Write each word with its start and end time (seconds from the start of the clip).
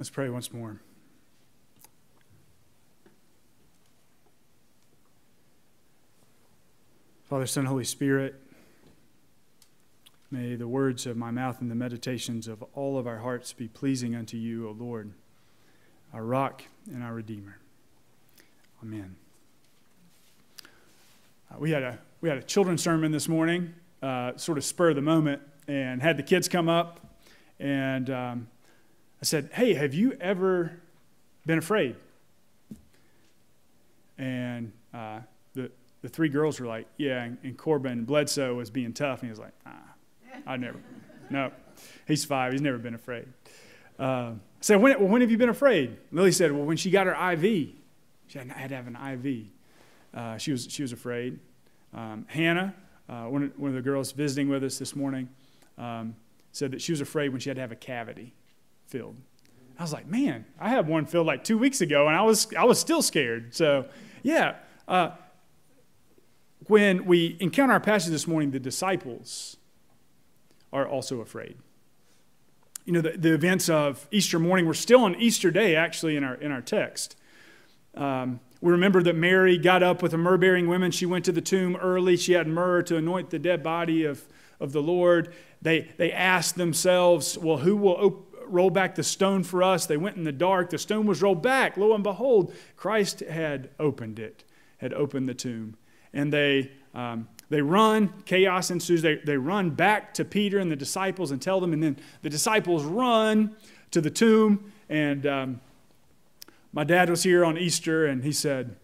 Let's 0.00 0.08
pray 0.08 0.30
once 0.30 0.50
more. 0.50 0.80
Father, 7.28 7.44
Son, 7.44 7.66
Holy 7.66 7.84
Spirit, 7.84 8.40
may 10.30 10.54
the 10.54 10.66
words 10.66 11.04
of 11.04 11.18
my 11.18 11.30
mouth 11.30 11.60
and 11.60 11.70
the 11.70 11.74
meditations 11.74 12.48
of 12.48 12.64
all 12.72 12.96
of 12.96 13.06
our 13.06 13.18
hearts 13.18 13.52
be 13.52 13.68
pleasing 13.68 14.14
unto 14.14 14.38
you, 14.38 14.70
O 14.70 14.72
Lord, 14.72 15.12
our 16.14 16.24
rock 16.24 16.62
and 16.90 17.02
our 17.02 17.12
Redeemer. 17.12 17.58
Amen. 18.82 19.16
Uh, 21.52 21.56
we, 21.58 21.72
had 21.72 21.82
a, 21.82 21.98
we 22.22 22.30
had 22.30 22.38
a 22.38 22.42
children's 22.42 22.82
sermon 22.82 23.12
this 23.12 23.28
morning, 23.28 23.74
uh, 24.02 24.34
sort 24.36 24.56
of 24.56 24.64
spur 24.64 24.88
of 24.88 24.96
the 24.96 25.02
moment, 25.02 25.42
and 25.68 26.00
had 26.00 26.16
the 26.16 26.22
kids 26.22 26.48
come 26.48 26.70
up. 26.70 27.00
And 27.58 28.08
um, 28.08 28.48
I 29.20 29.24
said, 29.24 29.50
Hey, 29.52 29.74
have 29.74 29.94
you 29.94 30.12
ever 30.20 30.80
been 31.46 31.58
afraid? 31.58 31.96
And 34.18 34.72
uh, 34.94 35.20
the, 35.54 35.70
the 36.02 36.08
three 36.08 36.28
girls 36.28 36.60
were 36.60 36.66
like, 36.66 36.86
Yeah. 36.96 37.22
And, 37.22 37.38
and 37.42 37.56
Corbin 37.56 38.04
Bledsoe 38.04 38.54
was 38.54 38.70
being 38.70 38.92
tough. 38.92 39.20
And 39.20 39.28
he 39.28 39.30
was 39.30 39.38
like, 39.38 39.52
Ah, 39.66 39.94
I 40.46 40.56
never. 40.56 40.78
No. 41.28 41.52
He's 42.06 42.24
five. 42.24 42.52
He's 42.52 42.62
never 42.62 42.78
been 42.78 42.94
afraid. 42.94 43.26
Uh, 43.98 44.02
I 44.02 44.36
said, 44.62 44.76
when, 44.76 44.98
well, 44.98 45.08
when 45.08 45.20
have 45.20 45.30
you 45.30 45.38
been 45.38 45.48
afraid? 45.48 45.96
Lily 46.12 46.32
said, 46.32 46.52
Well, 46.52 46.64
when 46.64 46.76
she 46.76 46.90
got 46.90 47.06
her 47.06 47.32
IV. 47.32 47.74
She 48.26 48.38
had, 48.38 48.48
had 48.48 48.68
to 48.70 48.76
have 48.76 48.86
an 48.86 48.96
IV. 48.96 49.46
Uh, 50.14 50.38
she, 50.38 50.52
was, 50.52 50.68
she 50.70 50.82
was 50.82 50.92
afraid. 50.92 51.38
Um, 51.92 52.26
Hannah, 52.28 52.74
uh, 53.08 53.24
one, 53.24 53.52
one 53.56 53.70
of 53.70 53.74
the 53.74 53.82
girls 53.82 54.12
visiting 54.12 54.48
with 54.48 54.62
us 54.62 54.78
this 54.78 54.94
morning, 54.94 55.28
um, 55.76 56.14
said 56.52 56.70
that 56.70 56.80
she 56.80 56.92
was 56.92 57.00
afraid 57.00 57.30
when 57.30 57.40
she 57.40 57.50
had 57.50 57.56
to 57.56 57.60
have 57.60 57.72
a 57.72 57.76
cavity 57.76 58.32
filled. 58.90 59.16
I 59.78 59.82
was 59.82 59.92
like, 59.92 60.06
man, 60.06 60.44
I 60.58 60.68
had 60.68 60.86
one 60.86 61.06
filled 61.06 61.26
like 61.26 61.44
two 61.44 61.56
weeks 61.56 61.80
ago, 61.80 62.06
and 62.06 62.16
I 62.16 62.22
was, 62.22 62.52
I 62.54 62.64
was 62.64 62.78
still 62.78 63.00
scared. 63.00 63.54
So, 63.54 63.86
yeah. 64.22 64.56
Uh, 64.86 65.12
when 66.66 67.06
we 67.06 67.36
encounter 67.40 67.72
our 67.72 67.80
passage 67.80 68.10
this 68.10 68.26
morning, 68.26 68.50
the 68.50 68.60
disciples 68.60 69.56
are 70.72 70.86
also 70.86 71.20
afraid. 71.20 71.56
You 72.84 72.92
know, 72.92 73.00
the, 73.00 73.16
the 73.16 73.32
events 73.32 73.68
of 73.68 74.06
Easter 74.10 74.38
morning, 74.38 74.66
we're 74.66 74.74
still 74.74 75.00
on 75.04 75.14
Easter 75.16 75.50
day, 75.50 75.76
actually, 75.76 76.16
in 76.16 76.24
our, 76.24 76.34
in 76.34 76.52
our 76.52 76.60
text. 76.60 77.16
Um, 77.94 78.40
we 78.60 78.72
remember 78.72 79.02
that 79.02 79.16
Mary 79.16 79.56
got 79.56 79.82
up 79.82 80.02
with 80.02 80.12
the 80.12 80.18
myrrh 80.18 80.36
bearing 80.36 80.68
women. 80.68 80.90
She 80.90 81.06
went 81.06 81.24
to 81.24 81.32
the 81.32 81.40
tomb 81.40 81.76
early. 81.76 82.16
She 82.16 82.32
had 82.32 82.46
myrrh 82.46 82.82
to 82.82 82.96
anoint 82.96 83.30
the 83.30 83.38
dead 83.38 83.62
body 83.62 84.04
of, 84.04 84.28
of 84.60 84.72
the 84.72 84.82
Lord. 84.82 85.32
They, 85.62 85.90
they 85.96 86.12
asked 86.12 86.56
themselves, 86.56 87.38
Well, 87.38 87.58
who 87.58 87.76
will 87.76 87.96
op- 87.96 88.29
roll 88.50 88.70
back 88.70 88.94
the 88.94 89.02
stone 89.02 89.42
for 89.42 89.62
us? 89.62 89.86
They 89.86 89.96
went 89.96 90.16
in 90.16 90.24
the 90.24 90.32
dark. 90.32 90.70
The 90.70 90.78
stone 90.78 91.06
was 91.06 91.22
rolled 91.22 91.42
back. 91.42 91.76
Lo 91.76 91.94
and 91.94 92.02
behold, 92.02 92.54
Christ 92.76 93.20
had 93.20 93.70
opened 93.78 94.18
it, 94.18 94.44
had 94.78 94.92
opened 94.92 95.28
the 95.28 95.34
tomb. 95.34 95.76
And 96.12 96.32
they, 96.32 96.70
um, 96.94 97.28
they 97.48 97.62
run, 97.62 98.12
chaos 98.24 98.70
ensues. 98.70 99.02
They, 99.02 99.16
they 99.16 99.36
run 99.36 99.70
back 99.70 100.14
to 100.14 100.24
Peter 100.24 100.58
and 100.58 100.70
the 100.70 100.76
disciples 100.76 101.30
and 101.30 101.40
tell 101.40 101.60
them. 101.60 101.72
And 101.72 101.82
then 101.82 101.96
the 102.22 102.30
disciples 102.30 102.84
run 102.84 103.56
to 103.90 104.00
the 104.00 104.10
tomb. 104.10 104.72
And 104.88 105.26
um, 105.26 105.60
my 106.72 106.84
dad 106.84 107.10
was 107.10 107.22
here 107.22 107.44
on 107.44 107.58
Easter 107.58 108.06
and 108.06 108.24
he 108.24 108.32
said, 108.32 108.76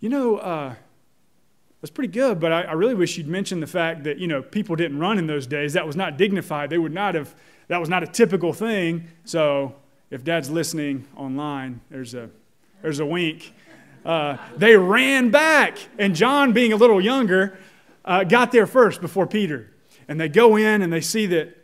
You 0.00 0.08
know, 0.08 0.38
uh, 0.38 0.74
that's 1.80 1.90
pretty 1.90 2.12
good, 2.12 2.40
but 2.40 2.52
I, 2.52 2.62
I, 2.62 2.72
really 2.72 2.94
wish 2.94 3.16
you'd 3.16 3.26
mention 3.26 3.60
the 3.60 3.66
fact 3.66 4.04
that, 4.04 4.18
you 4.18 4.26
know, 4.26 4.42
people 4.42 4.76
didn't 4.76 4.98
run 4.98 5.18
in 5.18 5.26
those 5.26 5.46
days. 5.46 5.72
That 5.72 5.86
was 5.86 5.96
not 5.96 6.18
dignified. 6.18 6.68
They 6.68 6.76
would 6.76 6.92
not 6.92 7.14
have, 7.14 7.34
that 7.70 7.78
was 7.78 7.88
not 7.88 8.02
a 8.02 8.06
typical 8.08 8.52
thing. 8.52 9.06
So 9.24 9.76
if 10.10 10.24
dad's 10.24 10.50
listening 10.50 11.06
online, 11.16 11.80
there's 11.88 12.14
a, 12.14 12.28
there's 12.82 12.98
a 12.98 13.06
wink. 13.06 13.54
Uh, 14.04 14.38
they 14.56 14.76
ran 14.76 15.30
back, 15.30 15.78
and 15.96 16.16
John, 16.16 16.52
being 16.52 16.72
a 16.72 16.76
little 16.76 17.00
younger, 17.00 17.56
uh, 18.04 18.24
got 18.24 18.50
there 18.50 18.66
first 18.66 19.00
before 19.00 19.24
Peter. 19.28 19.70
And 20.08 20.20
they 20.20 20.28
go 20.28 20.56
in 20.56 20.82
and 20.82 20.92
they 20.92 21.00
see 21.00 21.26
that 21.26 21.56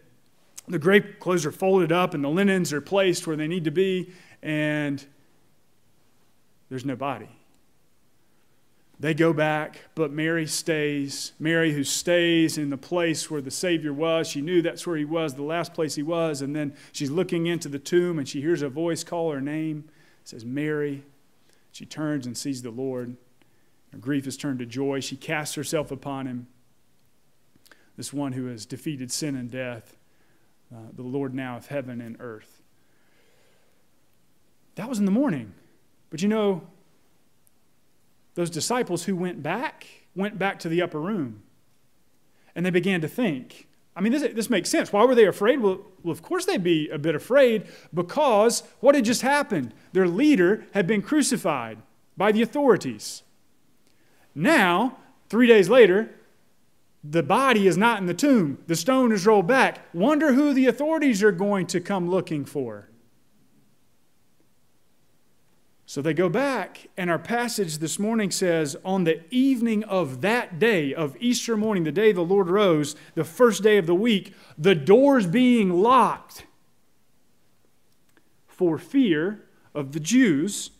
the 0.68 0.78
grave 0.78 1.16
clothes 1.18 1.44
are 1.44 1.50
folded 1.50 1.90
up 1.90 2.14
and 2.14 2.22
the 2.22 2.28
linens 2.28 2.72
are 2.72 2.80
placed 2.80 3.26
where 3.26 3.34
they 3.34 3.48
need 3.48 3.64
to 3.64 3.72
be, 3.72 4.12
and 4.44 5.04
there's 6.68 6.84
no 6.84 6.94
body. 6.94 7.35
They 8.98 9.12
go 9.12 9.34
back, 9.34 9.80
but 9.94 10.10
Mary 10.10 10.46
stays. 10.46 11.32
Mary, 11.38 11.72
who 11.72 11.84
stays 11.84 12.56
in 12.56 12.70
the 12.70 12.78
place 12.78 13.30
where 13.30 13.42
the 13.42 13.50
Savior 13.50 13.92
was, 13.92 14.26
she 14.26 14.40
knew 14.40 14.62
that's 14.62 14.86
where 14.86 14.96
he 14.96 15.04
was, 15.04 15.34
the 15.34 15.42
last 15.42 15.74
place 15.74 15.94
he 15.94 16.02
was. 16.02 16.40
And 16.40 16.56
then 16.56 16.74
she's 16.92 17.10
looking 17.10 17.46
into 17.46 17.68
the 17.68 17.78
tomb 17.78 18.18
and 18.18 18.26
she 18.26 18.40
hears 18.40 18.62
a 18.62 18.70
voice 18.70 19.04
call 19.04 19.30
her 19.32 19.40
name. 19.40 19.84
It 20.22 20.28
says, 20.28 20.44
Mary. 20.44 21.04
She 21.72 21.84
turns 21.84 22.24
and 22.24 22.34
sees 22.38 22.62
the 22.62 22.70
Lord. 22.70 23.18
Her 23.92 23.98
grief 23.98 24.26
is 24.26 24.38
turned 24.38 24.60
to 24.60 24.66
joy. 24.66 25.00
She 25.00 25.14
casts 25.14 25.56
herself 25.56 25.90
upon 25.90 26.26
him. 26.26 26.46
This 27.98 28.14
one 28.14 28.32
who 28.32 28.46
has 28.46 28.64
defeated 28.64 29.12
sin 29.12 29.36
and 29.36 29.50
death, 29.50 29.98
uh, 30.74 30.88
the 30.94 31.02
Lord 31.02 31.34
now 31.34 31.58
of 31.58 31.66
heaven 31.66 32.00
and 32.00 32.16
earth. 32.18 32.62
That 34.76 34.88
was 34.88 34.98
in 34.98 35.04
the 35.04 35.10
morning. 35.10 35.52
But 36.08 36.22
you 36.22 36.28
know, 36.28 36.62
those 38.36 38.50
disciples 38.50 39.04
who 39.04 39.16
went 39.16 39.42
back 39.42 39.86
went 40.14 40.38
back 40.38 40.60
to 40.60 40.68
the 40.68 40.80
upper 40.80 41.00
room 41.00 41.42
and 42.54 42.64
they 42.64 42.70
began 42.70 43.00
to 43.00 43.08
think. 43.08 43.66
I 43.94 44.00
mean, 44.00 44.12
this, 44.12 44.22
this 44.34 44.50
makes 44.50 44.68
sense. 44.68 44.92
Why 44.92 45.04
were 45.04 45.14
they 45.14 45.26
afraid? 45.26 45.60
Well, 45.60 45.80
well, 46.02 46.12
of 46.12 46.22
course 46.22 46.44
they'd 46.44 46.62
be 46.62 46.88
a 46.90 46.98
bit 46.98 47.14
afraid 47.14 47.66
because 47.92 48.62
what 48.80 48.94
had 48.94 49.04
just 49.04 49.22
happened? 49.22 49.74
Their 49.92 50.06
leader 50.06 50.64
had 50.72 50.86
been 50.86 51.02
crucified 51.02 51.78
by 52.16 52.30
the 52.30 52.42
authorities. 52.42 53.22
Now, 54.34 54.98
three 55.28 55.46
days 55.46 55.70
later, 55.70 56.10
the 57.02 57.22
body 57.22 57.66
is 57.66 57.78
not 57.78 58.00
in 58.00 58.06
the 58.06 58.14
tomb. 58.14 58.58
The 58.66 58.76
stone 58.76 59.12
is 59.12 59.26
rolled 59.26 59.46
back. 59.46 59.78
Wonder 59.94 60.32
who 60.32 60.52
the 60.52 60.66
authorities 60.66 61.22
are 61.22 61.32
going 61.32 61.66
to 61.68 61.80
come 61.80 62.10
looking 62.10 62.44
for. 62.44 62.90
So 65.88 66.02
they 66.02 66.14
go 66.14 66.28
back, 66.28 66.88
and 66.96 67.08
our 67.08 67.18
passage 67.18 67.78
this 67.78 67.96
morning 67.96 68.32
says, 68.32 68.76
On 68.84 69.04
the 69.04 69.22
evening 69.32 69.84
of 69.84 70.20
that 70.20 70.58
day, 70.58 70.92
of 70.92 71.16
Easter 71.20 71.56
morning, 71.56 71.84
the 71.84 71.92
day 71.92 72.10
the 72.10 72.22
Lord 72.22 72.48
rose, 72.48 72.96
the 73.14 73.22
first 73.22 73.62
day 73.62 73.78
of 73.78 73.86
the 73.86 73.94
week, 73.94 74.34
the 74.58 74.74
doors 74.74 75.28
being 75.28 75.70
locked 75.70 76.44
for 78.48 78.78
fear 78.78 79.44
of 79.76 79.92
the 79.92 80.00
Jews, 80.00 80.70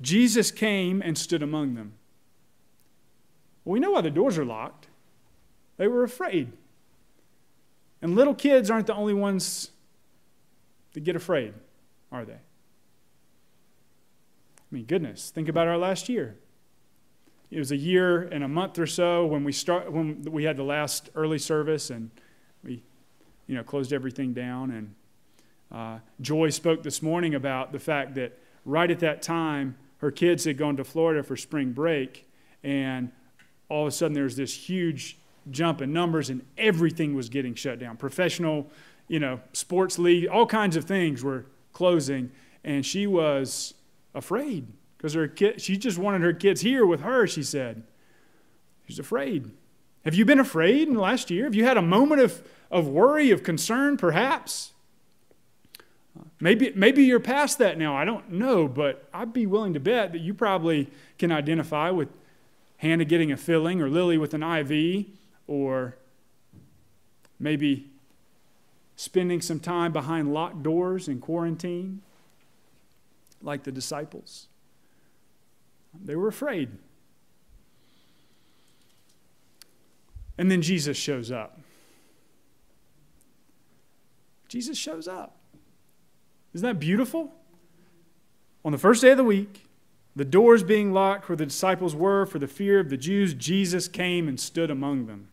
Jesus 0.00 0.52
came 0.52 1.02
and 1.02 1.18
stood 1.18 1.42
among 1.42 1.74
them. 1.74 1.94
We 3.64 3.80
know 3.80 3.90
why 3.90 4.00
the 4.02 4.10
doors 4.10 4.38
are 4.38 4.44
locked. 4.44 4.86
They 5.76 5.88
were 5.88 6.04
afraid. 6.04 6.52
And 8.00 8.14
little 8.14 8.34
kids 8.34 8.70
aren't 8.70 8.86
the 8.86 8.94
only 8.94 9.14
ones 9.14 9.72
that 10.92 11.00
get 11.00 11.16
afraid, 11.16 11.54
are 12.12 12.24
they? 12.24 12.38
I 14.72 14.74
mean, 14.74 14.84
goodness, 14.86 15.30
think 15.30 15.50
about 15.50 15.68
our 15.68 15.76
last 15.76 16.08
year. 16.08 16.36
It 17.50 17.58
was 17.58 17.70
a 17.72 17.76
year 17.76 18.22
and 18.22 18.42
a 18.42 18.48
month 18.48 18.78
or 18.78 18.86
so 18.86 19.26
when 19.26 19.44
we 19.44 19.52
start 19.52 19.92
when 19.92 20.22
we 20.22 20.44
had 20.44 20.56
the 20.56 20.62
last 20.62 21.10
early 21.14 21.38
service 21.38 21.90
and 21.90 22.10
we, 22.64 22.82
you 23.46 23.54
know, 23.54 23.62
closed 23.62 23.92
everything 23.92 24.32
down. 24.32 24.70
And 24.70 24.94
uh, 25.70 25.98
Joy 26.22 26.48
spoke 26.48 26.82
this 26.82 27.02
morning 27.02 27.34
about 27.34 27.72
the 27.72 27.78
fact 27.78 28.14
that 28.14 28.38
right 28.64 28.90
at 28.90 29.00
that 29.00 29.20
time 29.20 29.76
her 29.98 30.10
kids 30.10 30.44
had 30.44 30.56
gone 30.56 30.78
to 30.78 30.84
Florida 30.84 31.22
for 31.22 31.36
spring 31.36 31.72
break, 31.72 32.26
and 32.64 33.12
all 33.68 33.82
of 33.82 33.88
a 33.88 33.90
sudden 33.90 34.14
there 34.14 34.24
was 34.24 34.36
this 34.36 34.54
huge 34.54 35.18
jump 35.50 35.82
in 35.82 35.92
numbers, 35.92 36.30
and 36.30 36.40
everything 36.56 37.14
was 37.14 37.28
getting 37.28 37.54
shut 37.54 37.78
down. 37.78 37.98
Professional, 37.98 38.70
you 39.06 39.20
know, 39.20 39.38
sports 39.52 39.98
league, 39.98 40.26
all 40.28 40.46
kinds 40.46 40.76
of 40.76 40.86
things 40.86 41.22
were 41.22 41.44
closing, 41.74 42.30
and 42.64 42.86
she 42.86 43.06
was 43.06 43.74
afraid 44.14 44.68
because 44.96 45.14
her 45.14 45.26
kid, 45.26 45.60
she 45.60 45.76
just 45.76 45.98
wanted 45.98 46.22
her 46.22 46.32
kids 46.32 46.60
here 46.60 46.86
with 46.86 47.00
her, 47.00 47.26
she 47.26 47.42
said. 47.42 47.82
She's 48.86 48.98
afraid. 48.98 49.50
Have 50.04 50.14
you 50.14 50.24
been 50.24 50.38
afraid 50.38 50.88
in 50.88 50.94
the 50.94 51.00
last 51.00 51.30
year? 51.30 51.44
Have 51.44 51.54
you 51.54 51.64
had 51.64 51.76
a 51.76 51.82
moment 51.82 52.20
of, 52.20 52.42
of 52.70 52.88
worry, 52.88 53.30
of 53.30 53.42
concern, 53.42 53.96
perhaps? 53.96 54.72
Maybe, 56.40 56.72
maybe 56.74 57.04
you're 57.04 57.20
past 57.20 57.58
that 57.58 57.78
now. 57.78 57.96
I 57.96 58.04
don't 58.04 58.30
know, 58.30 58.68
but 58.68 59.08
I'd 59.14 59.32
be 59.32 59.46
willing 59.46 59.74
to 59.74 59.80
bet 59.80 60.12
that 60.12 60.20
you 60.20 60.34
probably 60.34 60.90
can 61.18 61.32
identify 61.32 61.90
with 61.90 62.08
Hannah 62.78 63.04
getting 63.04 63.30
a 63.30 63.36
filling 63.36 63.80
or 63.80 63.88
Lily 63.88 64.18
with 64.18 64.34
an 64.34 64.42
IV 64.42 65.06
or 65.46 65.96
maybe 67.38 67.90
spending 68.96 69.40
some 69.40 69.60
time 69.60 69.92
behind 69.92 70.32
locked 70.32 70.62
doors 70.62 71.08
in 71.08 71.20
quarantine 71.20 72.02
like 73.42 73.64
the 73.64 73.72
disciples. 73.72 74.48
They 76.04 76.16
were 76.16 76.28
afraid. 76.28 76.70
And 80.38 80.50
then 80.50 80.62
Jesus 80.62 80.96
shows 80.96 81.30
up. 81.30 81.60
Jesus 84.48 84.78
shows 84.78 85.06
up. 85.06 85.36
Isn't 86.54 86.66
that 86.66 86.78
beautiful? 86.78 87.32
On 88.64 88.72
the 88.72 88.78
first 88.78 89.02
day 89.02 89.10
of 89.10 89.16
the 89.16 89.24
week, 89.24 89.64
the 90.14 90.24
doors 90.24 90.62
being 90.62 90.92
locked 90.92 91.28
where 91.28 91.36
the 91.36 91.46
disciples 91.46 91.94
were 91.94 92.26
for 92.26 92.38
the 92.38 92.46
fear 92.46 92.78
of 92.78 92.90
the 92.90 92.96
Jews, 92.96 93.34
Jesus 93.34 93.88
came 93.88 94.28
and 94.28 94.38
stood 94.38 94.70
among 94.70 95.06
them. 95.06 95.28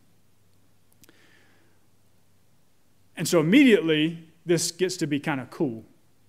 And 3.16 3.28
so 3.28 3.40
immediately, 3.40 4.26
this 4.46 4.70
gets 4.70 4.96
to 4.98 5.06
be 5.06 5.20
kind 5.20 5.40
of 5.40 5.50
cool. 5.50 5.84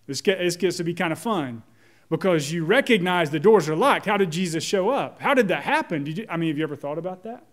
This 0.08 0.20
gets 0.22 0.78
to 0.78 0.84
be 0.84 0.94
kind 0.94 1.14
of 1.14 1.20
fun 1.20 1.64
because 2.12 2.52
you 2.52 2.66
recognize 2.66 3.30
the 3.30 3.40
doors 3.40 3.70
are 3.70 3.76
locked. 3.76 4.06
How 4.06 4.18
did 4.18 4.32
Jesus 4.32 4.66
show 4.66 4.90
up? 4.90 5.22
How 5.22 5.34
did 5.34 5.48
that 5.48 5.64
happen? 5.64 6.04
Did 6.04 6.18
you, 6.18 6.26
I 6.30 6.36
mean, 6.36 6.50
have 6.50 6.58
you 6.58 6.64
ever 6.64 6.76
thought 6.76 6.98
about 6.98 7.24
that? 7.24 7.46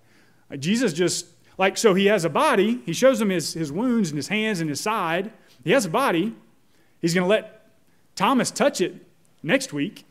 Jesus 0.59 0.93
just, 0.93 1.27
like, 1.59 1.79
so 1.79 1.95
he 1.95 2.07
has 2.07 2.25
a 2.25 2.29
body. 2.29 2.83
He 2.85 2.93
shows 2.93 3.21
them 3.21 3.31
his, 3.31 3.55
his 3.55 3.71
wounds 3.71 4.11
and 4.11 4.19
his 4.19 4.27
hands 4.27 4.61
and 4.61 4.69
his 4.69 4.81
side. 4.81 5.31
He 5.63 5.71
has 5.71 5.85
a 5.85 5.89
body. 5.89 6.35
He's 7.01 7.15
going 7.15 7.23
to 7.23 7.29
let 7.29 7.71
Thomas 8.17 8.51
touch 8.51 8.81
it 8.81 8.97
next 9.45 9.73
week. 9.73 10.05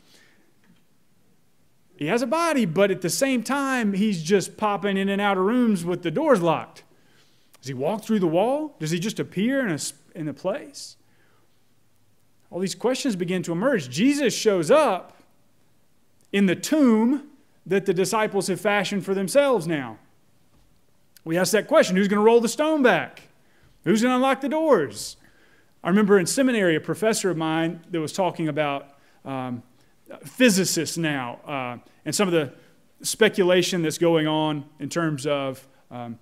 He 1.98 2.06
has 2.06 2.22
a 2.22 2.26
body, 2.26 2.64
but 2.64 2.90
at 2.90 3.02
the 3.02 3.10
same 3.10 3.42
time, 3.42 3.92
he's 3.92 4.22
just 4.22 4.56
popping 4.56 4.96
in 4.96 5.10
and 5.10 5.20
out 5.20 5.36
of 5.36 5.44
rooms 5.44 5.84
with 5.84 6.02
the 6.02 6.10
doors 6.10 6.40
locked. 6.40 6.84
Does 7.60 7.68
he 7.68 7.74
walk 7.74 8.02
through 8.02 8.20
the 8.20 8.26
wall? 8.26 8.76
Does 8.80 8.92
he 8.92 8.98
just 8.98 9.20
appear 9.20 9.60
in 9.60 9.74
a, 9.74 9.78
in 10.14 10.26
a 10.26 10.32
place? 10.32 10.96
All 12.50 12.60
these 12.60 12.74
questions 12.74 13.16
begin 13.16 13.42
to 13.44 13.52
emerge. 13.52 13.90
Jesus 13.90 14.34
shows 14.34 14.70
up 14.70 15.16
in 16.32 16.46
the 16.46 16.56
tomb 16.56 17.28
that 17.66 17.86
the 17.86 17.94
disciples 17.94 18.46
have 18.46 18.60
fashioned 18.60 19.04
for 19.04 19.14
themselves 19.14 19.66
now. 19.66 19.98
We 21.24 21.36
ask 21.36 21.52
that 21.52 21.68
question 21.68 21.96
who's 21.96 22.08
going 22.08 22.18
to 22.18 22.24
roll 22.24 22.40
the 22.40 22.48
stone 22.48 22.82
back? 22.82 23.22
Who's 23.84 24.02
going 24.02 24.12
to 24.12 24.16
unlock 24.16 24.40
the 24.40 24.48
doors? 24.48 25.16
I 25.84 25.88
remember 25.88 26.18
in 26.18 26.26
seminary, 26.26 26.74
a 26.76 26.80
professor 26.80 27.30
of 27.30 27.36
mine 27.36 27.80
that 27.90 28.00
was 28.00 28.12
talking 28.12 28.48
about 28.48 28.98
um, 29.24 29.62
physicists 30.24 30.96
now 30.96 31.40
uh, 31.46 31.76
and 32.04 32.14
some 32.14 32.28
of 32.28 32.32
the 32.32 32.52
speculation 33.02 33.82
that's 33.82 33.98
going 33.98 34.26
on 34.26 34.64
in 34.80 34.88
terms 34.88 35.26
of 35.26 35.66
um, 35.90 36.18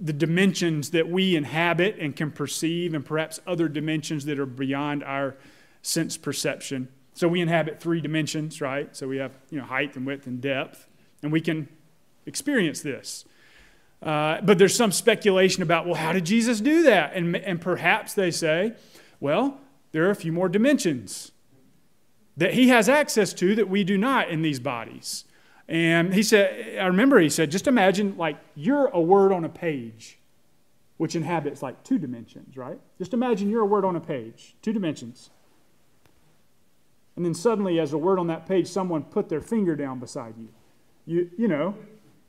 the 0.00 0.12
dimensions 0.12 0.90
that 0.90 1.08
we 1.08 1.36
inhabit 1.36 1.96
and 1.98 2.14
can 2.14 2.30
perceive, 2.30 2.94
and 2.94 3.04
perhaps 3.04 3.40
other 3.46 3.68
dimensions 3.68 4.24
that 4.26 4.38
are 4.38 4.46
beyond 4.46 5.02
our 5.02 5.36
sense 5.82 6.16
perception. 6.16 6.88
So 7.14 7.28
we 7.28 7.40
inhabit 7.40 7.80
three 7.80 8.00
dimensions, 8.00 8.60
right? 8.60 8.94
So 8.94 9.08
we 9.08 9.16
have 9.16 9.38
you 9.50 9.58
know 9.58 9.64
height 9.64 9.96
and 9.96 10.06
width 10.06 10.26
and 10.26 10.40
depth, 10.40 10.86
and 11.22 11.32
we 11.32 11.40
can 11.40 11.68
experience 12.26 12.82
this. 12.82 13.24
Uh, 14.02 14.40
but 14.42 14.58
there's 14.58 14.76
some 14.76 14.92
speculation 14.92 15.62
about, 15.62 15.86
well, 15.86 15.94
how 15.94 16.12
did 16.12 16.24
Jesus 16.26 16.60
do 16.60 16.82
that? 16.82 17.14
And, 17.14 17.34
and 17.34 17.60
perhaps 17.60 18.14
they 18.14 18.30
say, 18.30 18.74
well, 19.20 19.60
there 19.92 20.06
are 20.06 20.10
a 20.10 20.16
few 20.16 20.32
more 20.32 20.48
dimensions 20.48 21.32
that 22.36 22.54
he 22.54 22.68
has 22.68 22.88
access 22.88 23.32
to 23.32 23.54
that 23.54 23.68
we 23.68 23.82
do 23.82 23.96
not 23.96 24.28
in 24.28 24.42
these 24.42 24.60
bodies. 24.60 25.24
And 25.68 26.14
he 26.14 26.22
said, 26.22 26.78
I 26.78 26.86
remember 26.86 27.18
he 27.18 27.28
said, 27.28 27.50
just 27.50 27.66
imagine 27.66 28.16
like 28.16 28.36
you're 28.54 28.86
a 28.86 29.00
word 29.00 29.32
on 29.32 29.44
a 29.44 29.48
page, 29.48 30.18
which 30.96 31.16
inhabits 31.16 31.62
like 31.62 31.82
two 31.82 31.98
dimensions, 31.98 32.56
right? 32.56 32.78
Just 32.98 33.12
imagine 33.12 33.50
you're 33.50 33.62
a 33.62 33.66
word 33.66 33.84
on 33.84 33.96
a 33.96 34.00
page, 34.00 34.54
two 34.62 34.72
dimensions. 34.72 35.30
And 37.16 37.24
then 37.24 37.34
suddenly, 37.34 37.80
as 37.80 37.92
a 37.92 37.98
word 37.98 38.18
on 38.18 38.26
that 38.26 38.46
page, 38.46 38.68
someone 38.68 39.02
put 39.02 39.28
their 39.28 39.40
finger 39.40 39.74
down 39.74 39.98
beside 39.98 40.34
you. 40.36 40.48
You, 41.06 41.30
you 41.36 41.48
know, 41.48 41.74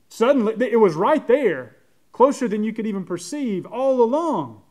suddenly 0.08 0.56
it 0.72 0.80
was 0.80 0.96
right 0.96 1.28
there, 1.28 1.76
closer 2.14 2.48
than 2.48 2.64
you 2.64 2.74
could 2.74 2.88
even 2.88 3.04
perceive 3.04 3.66
all 3.66 4.02
along. 4.02 4.62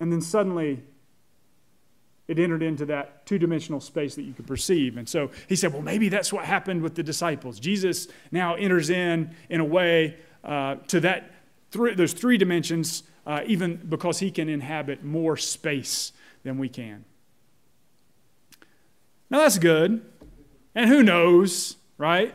And 0.00 0.12
then 0.12 0.20
suddenly 0.20 0.84
it 2.28 2.38
entered 2.38 2.62
into 2.62 2.84
that 2.86 3.26
two 3.26 3.38
dimensional 3.38 3.80
space 3.80 4.14
that 4.14 4.22
you 4.22 4.34
could 4.34 4.46
perceive. 4.46 4.98
And 4.98 5.08
so 5.08 5.30
he 5.48 5.56
said, 5.56 5.72
well, 5.72 5.82
maybe 5.82 6.10
that's 6.10 6.32
what 6.32 6.44
happened 6.44 6.82
with 6.82 6.94
the 6.94 7.02
disciples. 7.02 7.58
Jesus 7.58 8.06
now 8.30 8.54
enters 8.54 8.90
in, 8.90 9.34
in 9.48 9.60
a 9.60 9.64
way, 9.64 10.18
uh, 10.44 10.76
to 10.88 11.00
that 11.00 11.32
th- 11.72 11.96
those 11.96 12.12
three 12.12 12.36
dimensions, 12.36 13.02
uh, 13.26 13.40
even 13.46 13.76
because 13.88 14.18
he 14.18 14.30
can 14.30 14.48
inhabit 14.48 15.02
more 15.02 15.36
space 15.36 16.12
than 16.44 16.58
we 16.58 16.68
can. 16.68 17.04
Now 19.30 19.38
that's 19.38 19.58
good. 19.58 20.04
And 20.74 20.88
who 20.88 21.02
knows, 21.02 21.76
right? 21.96 22.34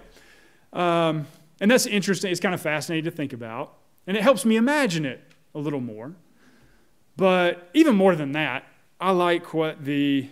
Um, 0.74 1.28
and 1.62 1.70
that's 1.72 1.86
interesting. 1.86 2.32
It's 2.32 2.42
kind 2.42 2.54
of 2.54 2.62
fascinating 2.62 3.06
to 3.06 3.16
think 3.16 3.32
about. 3.32 3.78
And 4.06 4.18
it 4.18 4.24
helps 4.24 4.44
me 4.44 4.58
imagine 4.58 5.06
it 5.06 5.22
a 5.56 5.60
little 5.60 5.80
more. 5.80 6.14
But 7.16 7.70
even 7.74 7.96
more 7.96 8.16
than 8.16 8.32
that, 8.34 8.66
I 9.00 9.12
like 9.12 9.54
what 9.54 9.84
the 9.84 10.30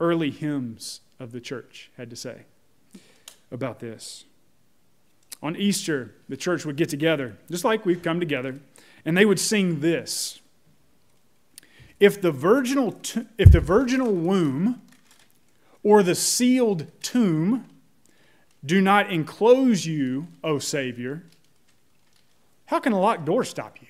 early 0.00 0.30
hymns 0.30 1.00
of 1.20 1.32
the 1.32 1.40
church 1.40 1.90
had 1.96 2.10
to 2.10 2.16
say 2.16 2.42
about 3.50 3.78
this. 3.78 4.24
On 5.42 5.56
Easter, 5.56 6.14
the 6.28 6.36
church 6.36 6.64
would 6.64 6.76
get 6.76 6.88
together, 6.88 7.36
just 7.50 7.64
like 7.64 7.86
we've 7.86 8.02
come 8.02 8.20
together, 8.20 8.60
and 9.04 9.16
they 9.16 9.24
would 9.24 9.40
sing 9.40 9.80
this. 9.80 10.40
If 11.98 12.20
the 12.20 12.32
virginal, 12.32 12.92
t- 12.92 13.26
if 13.38 13.52
the 13.52 13.60
virginal 13.60 14.12
womb 14.12 14.82
or 15.82 16.02
the 16.02 16.14
sealed 16.14 16.86
tomb 17.02 17.66
do 18.64 18.80
not 18.80 19.10
enclose 19.10 19.86
you, 19.86 20.28
O 20.42 20.58
Savior, 20.58 21.24
how 22.66 22.80
can 22.80 22.92
a 22.92 23.00
locked 23.00 23.24
door 23.24 23.44
stop 23.44 23.80
you? 23.80 23.88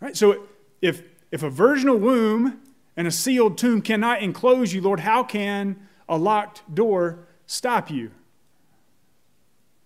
Right? 0.00 0.16
So 0.16 0.44
if, 0.82 1.02
if 1.30 1.42
a 1.42 1.50
virginal 1.50 1.96
womb 1.96 2.60
and 2.96 3.06
a 3.06 3.10
sealed 3.10 3.58
tomb 3.58 3.82
cannot 3.82 4.22
enclose 4.22 4.72
you, 4.72 4.80
Lord, 4.80 5.00
how 5.00 5.22
can 5.22 5.76
a 6.08 6.16
locked 6.16 6.74
door 6.74 7.26
stop 7.46 7.90
you? 7.90 8.10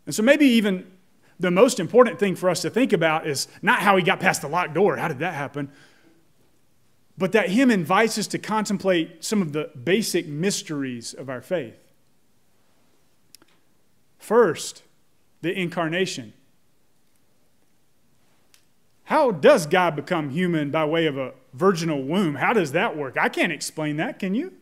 And 0.07 0.15
so 0.15 0.23
maybe 0.23 0.47
even 0.47 0.91
the 1.39 1.51
most 1.51 1.81
important 1.81 2.19
thing 2.19 2.37
for 2.37 2.51
us 2.51 2.63
to 2.63 2.71
think 2.71 2.93
about 2.93 3.27
is 3.27 3.49
not 3.63 3.81
how 3.81 3.97
he 3.97 4.03
got 4.03 4.21
past 4.21 4.43
the 4.43 4.49
locked 4.49 4.75
door, 4.75 4.97
how 4.97 5.09
did 5.09 5.21
that 5.21 5.35
happen? 5.35 5.71
But 7.17 7.33
that 7.33 7.51
hymn 7.51 7.71
invites 7.71 8.19
us 8.19 8.27
to 8.29 8.39
contemplate 8.39 9.25
some 9.25 9.43
of 9.43 9.53
the 9.53 9.71
basic 9.83 10.27
mysteries 10.27 11.15
of 11.15 11.29
our 11.29 11.41
faith. 11.41 11.77
First, 14.19 14.83
the 15.43 15.53
incarnation. 15.53 16.33
How 19.11 19.33
does 19.33 19.67
God 19.67 19.97
become 19.97 20.31
human 20.31 20.71
by 20.71 20.85
way 20.85 21.07
of 21.07 21.19
a 21.19 21.33
virginal 21.53 22.01
womb? 22.01 22.37
How 22.37 22.53
does 22.53 22.71
that 22.71 22.97
work? 22.97 23.17
I 23.21 23.29
can't 23.29 23.51
explain 23.51 23.97
that, 23.97 24.21
can 24.21 24.37
you? 24.37 24.53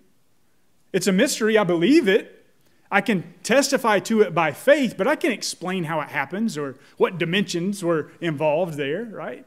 It's 0.90 1.07
a 1.07 1.12
mystery. 1.12 1.59
I 1.59 1.64
believe 1.64 2.09
it. 2.09 2.47
I 2.90 3.02
can 3.02 3.35
testify 3.43 3.99
to 4.00 4.23
it 4.23 4.35
by 4.35 4.52
faith, 4.52 4.95
but 4.97 5.07
I 5.07 5.17
can't 5.17 5.35
explain 5.35 5.85
how 5.85 6.00
it 6.00 6.09
happens 6.09 6.57
or 6.57 6.76
what 6.97 7.19
dimensions 7.19 7.85
were 7.85 8.11
involved 8.23 8.78
there, 8.78 9.05
right? 9.05 9.45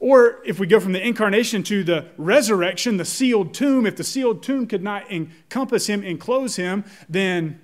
Or 0.00 0.42
if 0.44 0.58
we 0.58 0.66
go 0.66 0.80
from 0.80 0.90
the 0.90 1.06
incarnation 1.06 1.62
to 1.62 1.84
the 1.84 2.06
resurrection, 2.16 2.96
the 2.96 3.04
sealed 3.04 3.54
tomb, 3.54 3.86
if 3.86 3.94
the 3.94 4.02
sealed 4.02 4.42
tomb 4.42 4.66
could 4.66 4.82
not 4.82 5.08
encompass 5.08 5.86
him, 5.86 6.02
enclose 6.02 6.56
him, 6.56 6.84
then 7.08 7.60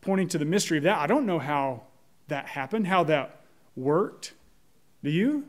pointing 0.00 0.26
to 0.30 0.38
the 0.38 0.44
mystery 0.44 0.78
of 0.78 0.84
that, 0.84 0.98
I 0.98 1.06
don't 1.06 1.26
know 1.26 1.38
how 1.38 1.82
that 2.26 2.46
happened, 2.46 2.88
how 2.88 3.04
that 3.04 3.38
worked. 3.76 4.34
Do 5.02 5.10
you? 5.10 5.46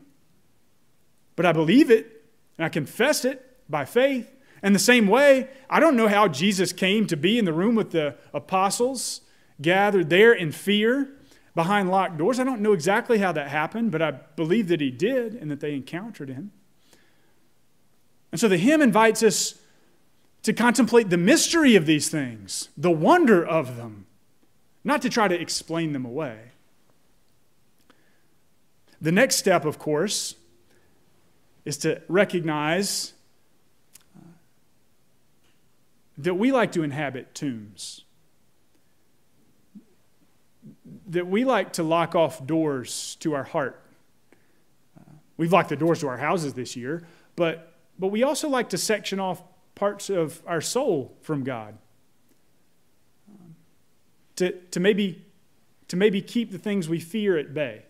But 1.36 1.46
I 1.46 1.52
believe 1.52 1.90
it, 1.90 2.24
and 2.58 2.64
I 2.64 2.68
confess 2.68 3.24
it 3.24 3.44
by 3.68 3.84
faith. 3.84 4.30
And 4.62 4.74
the 4.74 4.80
same 4.80 5.06
way, 5.06 5.48
I 5.68 5.80
don't 5.80 5.96
know 5.96 6.08
how 6.08 6.28
Jesus 6.28 6.72
came 6.72 7.06
to 7.08 7.16
be 7.16 7.38
in 7.38 7.44
the 7.44 7.52
room 7.52 7.74
with 7.74 7.90
the 7.90 8.16
apostles 8.32 9.20
gathered 9.60 10.10
there 10.10 10.32
in 10.32 10.52
fear 10.52 11.10
behind 11.54 11.90
locked 11.90 12.18
doors. 12.18 12.40
I 12.40 12.44
don't 12.44 12.60
know 12.60 12.72
exactly 12.72 13.18
how 13.18 13.32
that 13.32 13.48
happened, 13.48 13.92
but 13.92 14.02
I 14.02 14.10
believe 14.10 14.68
that 14.68 14.80
he 14.80 14.90
did 14.90 15.34
and 15.34 15.50
that 15.50 15.60
they 15.60 15.74
encountered 15.74 16.28
him. 16.28 16.50
And 18.32 18.40
so 18.40 18.48
the 18.48 18.56
hymn 18.56 18.82
invites 18.82 19.22
us 19.22 19.54
to 20.42 20.52
contemplate 20.52 21.10
the 21.10 21.16
mystery 21.16 21.76
of 21.76 21.86
these 21.86 22.08
things, 22.08 22.68
the 22.76 22.90
wonder 22.90 23.44
of 23.44 23.76
them, 23.76 24.06
not 24.82 25.00
to 25.02 25.08
try 25.08 25.28
to 25.28 25.40
explain 25.40 25.92
them 25.92 26.04
away. 26.04 26.50
The 29.04 29.12
next 29.12 29.36
step, 29.36 29.66
of 29.66 29.78
course, 29.78 30.34
is 31.66 31.76
to 31.78 32.00
recognize 32.08 33.12
uh, 34.16 34.20
that 36.16 36.32
we 36.32 36.52
like 36.52 36.72
to 36.72 36.82
inhabit 36.82 37.34
tombs. 37.34 38.04
That 41.06 41.26
we 41.26 41.44
like 41.44 41.74
to 41.74 41.82
lock 41.82 42.14
off 42.14 42.46
doors 42.46 43.18
to 43.20 43.34
our 43.34 43.44
heart. 43.44 43.78
Uh, 44.98 45.12
we've 45.36 45.52
locked 45.52 45.68
the 45.68 45.76
doors 45.76 46.00
to 46.00 46.08
our 46.08 46.16
houses 46.16 46.54
this 46.54 46.74
year, 46.74 47.06
but, 47.36 47.74
but 47.98 48.08
we 48.08 48.22
also 48.22 48.48
like 48.48 48.70
to 48.70 48.78
section 48.78 49.20
off 49.20 49.42
parts 49.74 50.08
of 50.08 50.42
our 50.46 50.62
soul 50.62 51.14
from 51.20 51.44
God. 51.44 51.76
Um, 53.28 53.54
to, 54.36 54.52
to, 54.70 54.80
maybe, 54.80 55.26
to 55.88 55.96
maybe 55.96 56.22
keep 56.22 56.52
the 56.52 56.58
things 56.58 56.88
we 56.88 57.00
fear 57.00 57.36
at 57.36 57.52
bay. 57.52 57.82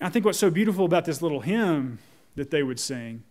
And 0.00 0.06
I 0.06 0.10
think 0.10 0.24
what's 0.24 0.38
so 0.38 0.50
beautiful 0.50 0.86
about 0.86 1.04
this 1.04 1.20
little 1.20 1.40
hymn 1.40 1.98
that 2.34 2.50
they 2.50 2.62
would 2.62 2.80
sing 2.80 3.22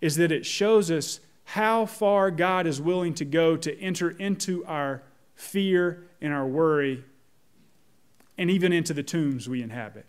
is 0.00 0.16
that 0.16 0.30
it 0.30 0.44
shows 0.44 0.90
us 0.90 1.20
how 1.44 1.86
far 1.86 2.30
God 2.30 2.66
is 2.66 2.80
willing 2.80 3.14
to 3.14 3.24
go 3.24 3.56
to 3.56 3.80
enter 3.80 4.10
into 4.10 4.64
our 4.66 5.02
fear 5.34 6.06
and 6.20 6.32
our 6.32 6.46
worry 6.46 7.04
and 8.36 8.50
even 8.50 8.72
into 8.72 8.92
the 8.92 9.02
tombs 9.02 9.48
we 9.48 9.62
inhabit. 9.62 10.04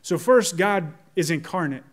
So, 0.00 0.16
first, 0.16 0.56
God 0.56 0.94
is 1.14 1.30
incarnate 1.30 1.84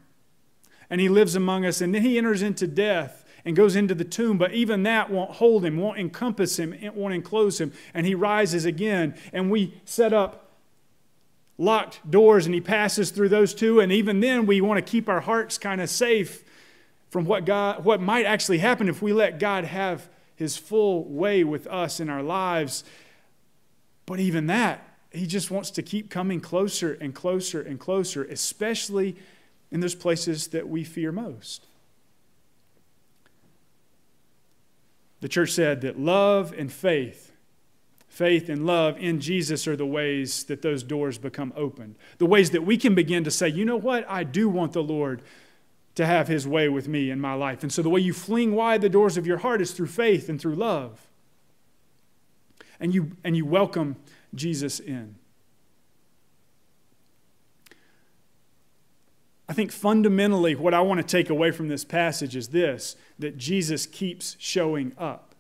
and 0.90 1.02
he 1.02 1.10
lives 1.10 1.36
among 1.36 1.66
us, 1.66 1.82
and 1.82 1.94
then 1.96 2.04
he 2.04 2.18
enters 2.18 2.42
into 2.42 2.68
death 2.68 3.26
and 3.44 3.56
goes 3.56 3.76
into 3.76 3.96
the 3.96 4.04
tomb, 4.04 4.38
but 4.38 4.54
even 4.54 4.84
that 4.84 5.10
won't 5.10 5.32
hold 5.32 5.66
him, 5.66 5.78
won't 5.78 6.00
encompass 6.00 6.58
him, 6.58 6.76
won't 6.94 7.14
enclose 7.14 7.60
him, 7.60 7.74
and 7.94 8.06
he 8.06 8.16
rises 8.16 8.66
again, 8.66 9.16
and 9.34 9.50
we 9.50 9.82
set 9.84 10.14
up 10.14 10.45
locked 11.58 12.10
doors 12.10 12.46
and 12.46 12.54
he 12.54 12.62
passes 12.62 13.12
through 13.12 13.30
those 13.30 13.54
two 13.54 13.80
and 13.80 13.92
even 13.92 14.20
then 14.20 14.46
we 14.46 14.60
want 14.60 14.84
to 14.84 14.92
keep 14.92 15.08
our 15.08 15.22
hearts 15.22 15.58
kind 15.58 15.80
of 15.80 15.90
safe 15.90 16.44
from 17.10 17.26
what 17.26 17.46
god 17.46 17.86
what 17.86 18.02
might 18.02 18.26
actually 18.26 18.58
happen 18.58 18.90
if 18.90 19.02
we 19.02 19.14
let 19.14 19.40
god 19.40 19.64
have 19.64 20.10
his 20.36 20.58
full 20.58 21.06
way 21.06 21.44
with 21.46 21.66
us 21.68 22.02
in 22.02 22.10
our 22.10 22.22
lives 22.22 22.84
but 24.06 24.20
even 24.20 24.48
that 24.48 24.96
he 25.16 25.26
just 25.26 25.50
wants 25.50 25.72
to 25.72 25.82
keep 25.82 26.10
coming 26.10 26.42
closer 26.42 26.94
and 26.94 27.16
closer 27.16 27.62
and 27.62 27.80
closer, 27.80 28.24
especially 28.26 29.16
in 29.72 29.80
those 29.80 29.96
places 29.96 30.48
that 30.48 30.68
we 30.68 30.84
fear 30.84 31.12
most. 31.12 31.66
The 35.22 35.30
church 35.30 35.52
said 35.52 35.82
that 35.82 36.00
love 36.00 36.54
and 36.56 36.72
faith, 36.72 37.32
faith 38.16 38.48
and 38.48 38.66
love 38.66 38.98
in 38.98 39.20
Jesus 39.20 39.68
are 39.68 39.76
the 39.76 39.86
ways 39.86 40.46
that 40.46 40.62
those 40.62 40.84
doors 40.84 41.18
become 41.18 41.52
opened. 41.54 41.96
The 42.18 42.26
ways 42.26 42.52
that 42.52 42.66
we 42.66 42.78
can 42.78 42.96
begin 42.96 43.26
to 43.26 43.32
say, 43.32 43.50
you 43.50 43.66
know 43.66 43.76
what, 43.76 44.06
I 44.10 44.24
do 44.24 44.48
want 44.48 44.72
the 44.72 44.82
Lord 44.82 45.22
to 45.96 46.06
have 46.06 46.30
his 46.30 46.48
way 46.48 46.70
with 46.70 46.88
me 46.88 47.10
in 47.10 47.20
my 47.20 47.34
life. 47.34 47.62
And 47.62 47.74
so 47.74 47.82
the 47.82 47.90
way 47.90 48.00
you 48.00 48.14
fling 48.14 48.56
wide 48.56 48.80
the 48.80 48.88
doors 48.88 49.18
of 49.18 49.28
your 49.28 49.40
heart 49.40 49.62
is 49.62 49.72
through 49.72 49.88
faith 49.88 50.30
and 50.30 50.40
through 50.40 50.56
love. 50.56 51.08
And 52.80 52.94
you, 52.94 53.12
and 53.26 53.36
you 53.36 53.46
welcome 53.46 53.98
Jesus 54.34 54.80
in. 54.80 55.16
I 59.50 59.54
think 59.54 59.74
fundamentally 59.74 60.56
what 60.56 60.74
I 60.74 60.80
want 60.80 61.02
to 61.02 61.06
take 61.06 61.30
away 61.30 61.52
from 61.52 61.68
this 61.68 61.84
passage 61.84 62.38
is 62.38 62.48
this 62.48 62.96
that 63.20 63.38
Jesus 63.38 63.86
keeps 63.86 64.38
showing 64.40 64.94
up. 64.98 65.35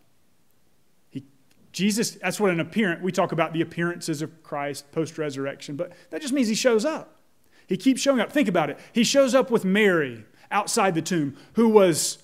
Jesus, 1.75 2.11
that's 2.11 2.39
what 2.39 2.51
an 2.51 2.61
appearance, 2.61 3.03
we 3.03 3.11
talk 3.11 3.33
about 3.33 3.51
the 3.51 3.59
appearances 3.59 4.21
of 4.21 4.41
Christ 4.43 4.89
post 4.93 5.17
resurrection, 5.17 5.75
but 5.75 5.91
that 6.09 6.21
just 6.21 6.33
means 6.33 6.47
he 6.47 6.55
shows 6.55 6.85
up. 6.85 7.19
He 7.67 7.75
keeps 7.75 7.99
showing 7.99 8.21
up. 8.21 8.31
Think 8.31 8.47
about 8.47 8.69
it. 8.69 8.79
He 8.93 9.03
shows 9.03 9.35
up 9.35 9.51
with 9.51 9.65
Mary 9.65 10.23
outside 10.49 10.95
the 10.95 11.01
tomb, 11.01 11.35
who 11.55 11.67
was 11.67 12.19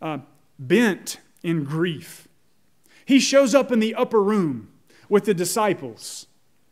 uh, 0.00 0.20
bent 0.58 1.20
in 1.42 1.64
grief. 1.64 2.26
He 3.04 3.20
shows 3.20 3.54
up 3.54 3.70
in 3.70 3.80
the 3.80 3.94
upper 3.94 4.22
room 4.22 4.70
with 5.10 5.26
the 5.26 5.34
disciples, 5.34 6.26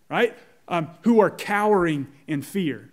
right? 0.09 0.35
Um, 0.69 0.89
who 1.03 1.21
are 1.21 1.31
cowering 1.31 2.07
in 2.27 2.41
fear. 2.41 2.91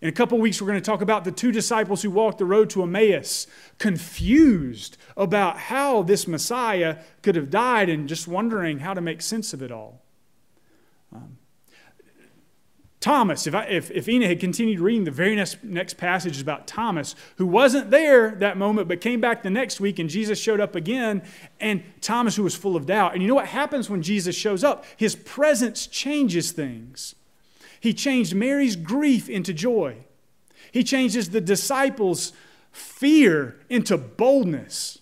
In 0.00 0.08
a 0.08 0.12
couple 0.12 0.38
weeks, 0.38 0.60
we're 0.60 0.68
going 0.68 0.80
to 0.80 0.90
talk 0.90 1.00
about 1.00 1.24
the 1.24 1.32
two 1.32 1.50
disciples 1.50 2.02
who 2.02 2.10
walked 2.10 2.38
the 2.38 2.44
road 2.44 2.70
to 2.70 2.82
Emmaus, 2.82 3.46
confused 3.78 4.96
about 5.16 5.58
how 5.58 6.02
this 6.02 6.28
Messiah 6.28 6.98
could 7.22 7.34
have 7.34 7.50
died 7.50 7.88
and 7.88 8.08
just 8.08 8.28
wondering 8.28 8.78
how 8.78 8.94
to 8.94 9.00
make 9.00 9.20
sense 9.20 9.52
of 9.52 9.62
it 9.62 9.72
all. 9.72 10.02
Um, 11.12 11.38
Thomas, 13.00 13.46
if, 13.46 13.54
I, 13.54 13.64
if, 13.64 13.90
if 13.92 14.08
Ina 14.08 14.26
had 14.26 14.40
continued 14.40 14.80
reading 14.80 15.04
the 15.04 15.12
very 15.12 15.36
next, 15.36 15.62
next 15.62 15.94
passage 15.94 16.40
about 16.40 16.66
Thomas, 16.66 17.14
who 17.36 17.46
wasn't 17.46 17.90
there 17.90 18.32
that 18.36 18.56
moment 18.56 18.88
but 18.88 19.00
came 19.00 19.20
back 19.20 19.42
the 19.42 19.50
next 19.50 19.80
week 19.80 20.00
and 20.00 20.10
Jesus 20.10 20.38
showed 20.38 20.60
up 20.60 20.74
again, 20.74 21.22
and 21.60 21.82
Thomas, 22.00 22.36
who 22.36 22.42
was 22.42 22.56
full 22.56 22.74
of 22.74 22.86
doubt. 22.86 23.14
And 23.14 23.22
you 23.22 23.28
know 23.28 23.36
what 23.36 23.46
happens 23.46 23.88
when 23.88 24.02
Jesus 24.02 24.34
shows 24.34 24.64
up? 24.64 24.84
His 24.96 25.14
presence 25.14 25.86
changes 25.86 26.50
things. 26.50 27.14
He 27.80 27.94
changed 27.94 28.34
Mary's 28.34 28.76
grief 28.76 29.28
into 29.28 29.52
joy, 29.52 29.96
he 30.72 30.84
changes 30.84 31.30
the 31.30 31.40
disciples' 31.40 32.32
fear 32.72 33.58
into 33.68 33.96
boldness. 33.96 34.98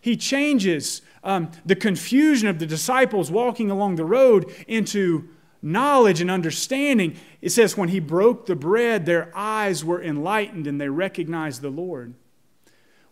He 0.00 0.16
changes 0.16 1.02
um, 1.22 1.50
the 1.64 1.76
confusion 1.76 2.48
of 2.48 2.58
the 2.58 2.66
disciples 2.66 3.30
walking 3.30 3.70
along 3.70 3.96
the 3.96 4.04
road 4.04 4.52
into 4.66 5.28
knowledge 5.62 6.20
and 6.20 6.30
understanding. 6.30 7.16
It 7.40 7.50
says, 7.50 7.76
when 7.76 7.88
he 7.88 8.00
broke 8.00 8.46
the 8.46 8.56
bread, 8.56 9.06
their 9.06 9.30
eyes 9.34 9.84
were 9.84 10.02
enlightened 10.02 10.66
and 10.66 10.80
they 10.80 10.88
recognized 10.88 11.62
the 11.62 11.70
Lord. 11.70 12.14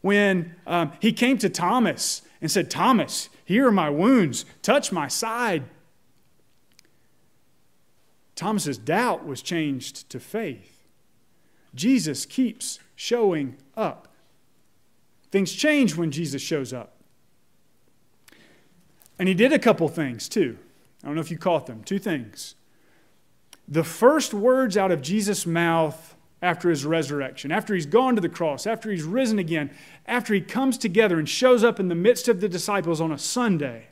When 0.00 0.56
um, 0.66 0.92
he 1.00 1.12
came 1.12 1.38
to 1.38 1.48
Thomas 1.48 2.22
and 2.40 2.50
said, 2.50 2.70
Thomas, 2.70 3.28
here 3.44 3.68
are 3.68 3.72
my 3.72 3.90
wounds, 3.90 4.44
touch 4.62 4.90
my 4.90 5.08
side. 5.08 5.64
Thomas's 8.40 8.78
doubt 8.78 9.26
was 9.26 9.42
changed 9.42 10.08
to 10.08 10.18
faith. 10.18 10.82
Jesus 11.74 12.24
keeps 12.24 12.78
showing 12.96 13.58
up. 13.76 14.08
Things 15.30 15.52
change 15.52 15.94
when 15.94 16.10
Jesus 16.10 16.40
shows 16.40 16.72
up. 16.72 16.94
And 19.18 19.28
he 19.28 19.34
did 19.34 19.52
a 19.52 19.58
couple 19.58 19.86
things 19.88 20.26
too. 20.26 20.56
I 21.02 21.06
don't 21.06 21.16
know 21.16 21.20
if 21.20 21.30
you 21.30 21.36
caught 21.36 21.66
them. 21.66 21.84
Two 21.84 21.98
things. 21.98 22.54
The 23.68 23.84
first 23.84 24.32
words 24.32 24.74
out 24.74 24.90
of 24.90 25.02
Jesus' 25.02 25.44
mouth 25.44 26.16
after 26.40 26.70
his 26.70 26.86
resurrection, 26.86 27.52
after 27.52 27.74
he's 27.74 27.84
gone 27.84 28.14
to 28.14 28.22
the 28.22 28.30
cross, 28.30 28.66
after 28.66 28.90
he's 28.90 29.02
risen 29.02 29.38
again, 29.38 29.70
after 30.06 30.32
he 30.32 30.40
comes 30.40 30.78
together 30.78 31.18
and 31.18 31.28
shows 31.28 31.62
up 31.62 31.78
in 31.78 31.88
the 31.88 31.94
midst 31.94 32.26
of 32.26 32.40
the 32.40 32.48
disciples 32.48 33.02
on 33.02 33.12
a 33.12 33.18
Sunday, 33.18 33.88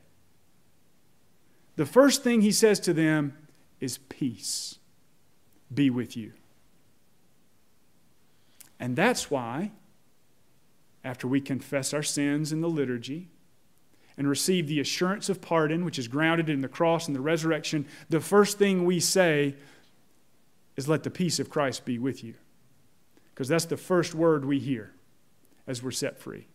the 1.76 1.84
first 1.84 2.24
thing 2.24 2.40
he 2.40 2.50
says 2.50 2.80
to 2.80 2.94
them 2.94 3.34
is 3.80 3.98
peace 4.08 4.78
be 5.72 5.90
with 5.90 6.16
you. 6.16 6.32
And 8.80 8.96
that's 8.96 9.30
why, 9.30 9.72
after 11.04 11.26
we 11.26 11.40
confess 11.40 11.92
our 11.92 12.02
sins 12.02 12.52
in 12.52 12.60
the 12.60 12.68
liturgy, 12.68 13.28
and 14.18 14.28
receive 14.28 14.66
the 14.66 14.80
assurance 14.80 15.28
of 15.28 15.40
pardon, 15.40 15.84
which 15.84 15.98
is 15.98 16.08
grounded 16.08 16.50
in 16.50 16.60
the 16.60 16.68
cross 16.68 17.06
and 17.06 17.14
the 17.14 17.20
resurrection, 17.20 17.86
the 18.08 18.20
first 18.20 18.58
thing 18.58 18.84
we 18.84 18.98
say 18.98 19.54
is, 20.76 20.88
Let 20.88 21.04
the 21.04 21.10
peace 21.10 21.38
of 21.38 21.48
Christ 21.48 21.84
be 21.84 21.98
with 21.98 22.24
you. 22.24 22.34
Because 23.32 23.46
that's 23.46 23.66
the 23.66 23.76
first 23.76 24.14
word 24.14 24.44
we 24.44 24.58
hear 24.58 24.92
as 25.68 25.82
we're 25.82 25.92
set 25.92 26.18
free. 26.18 26.48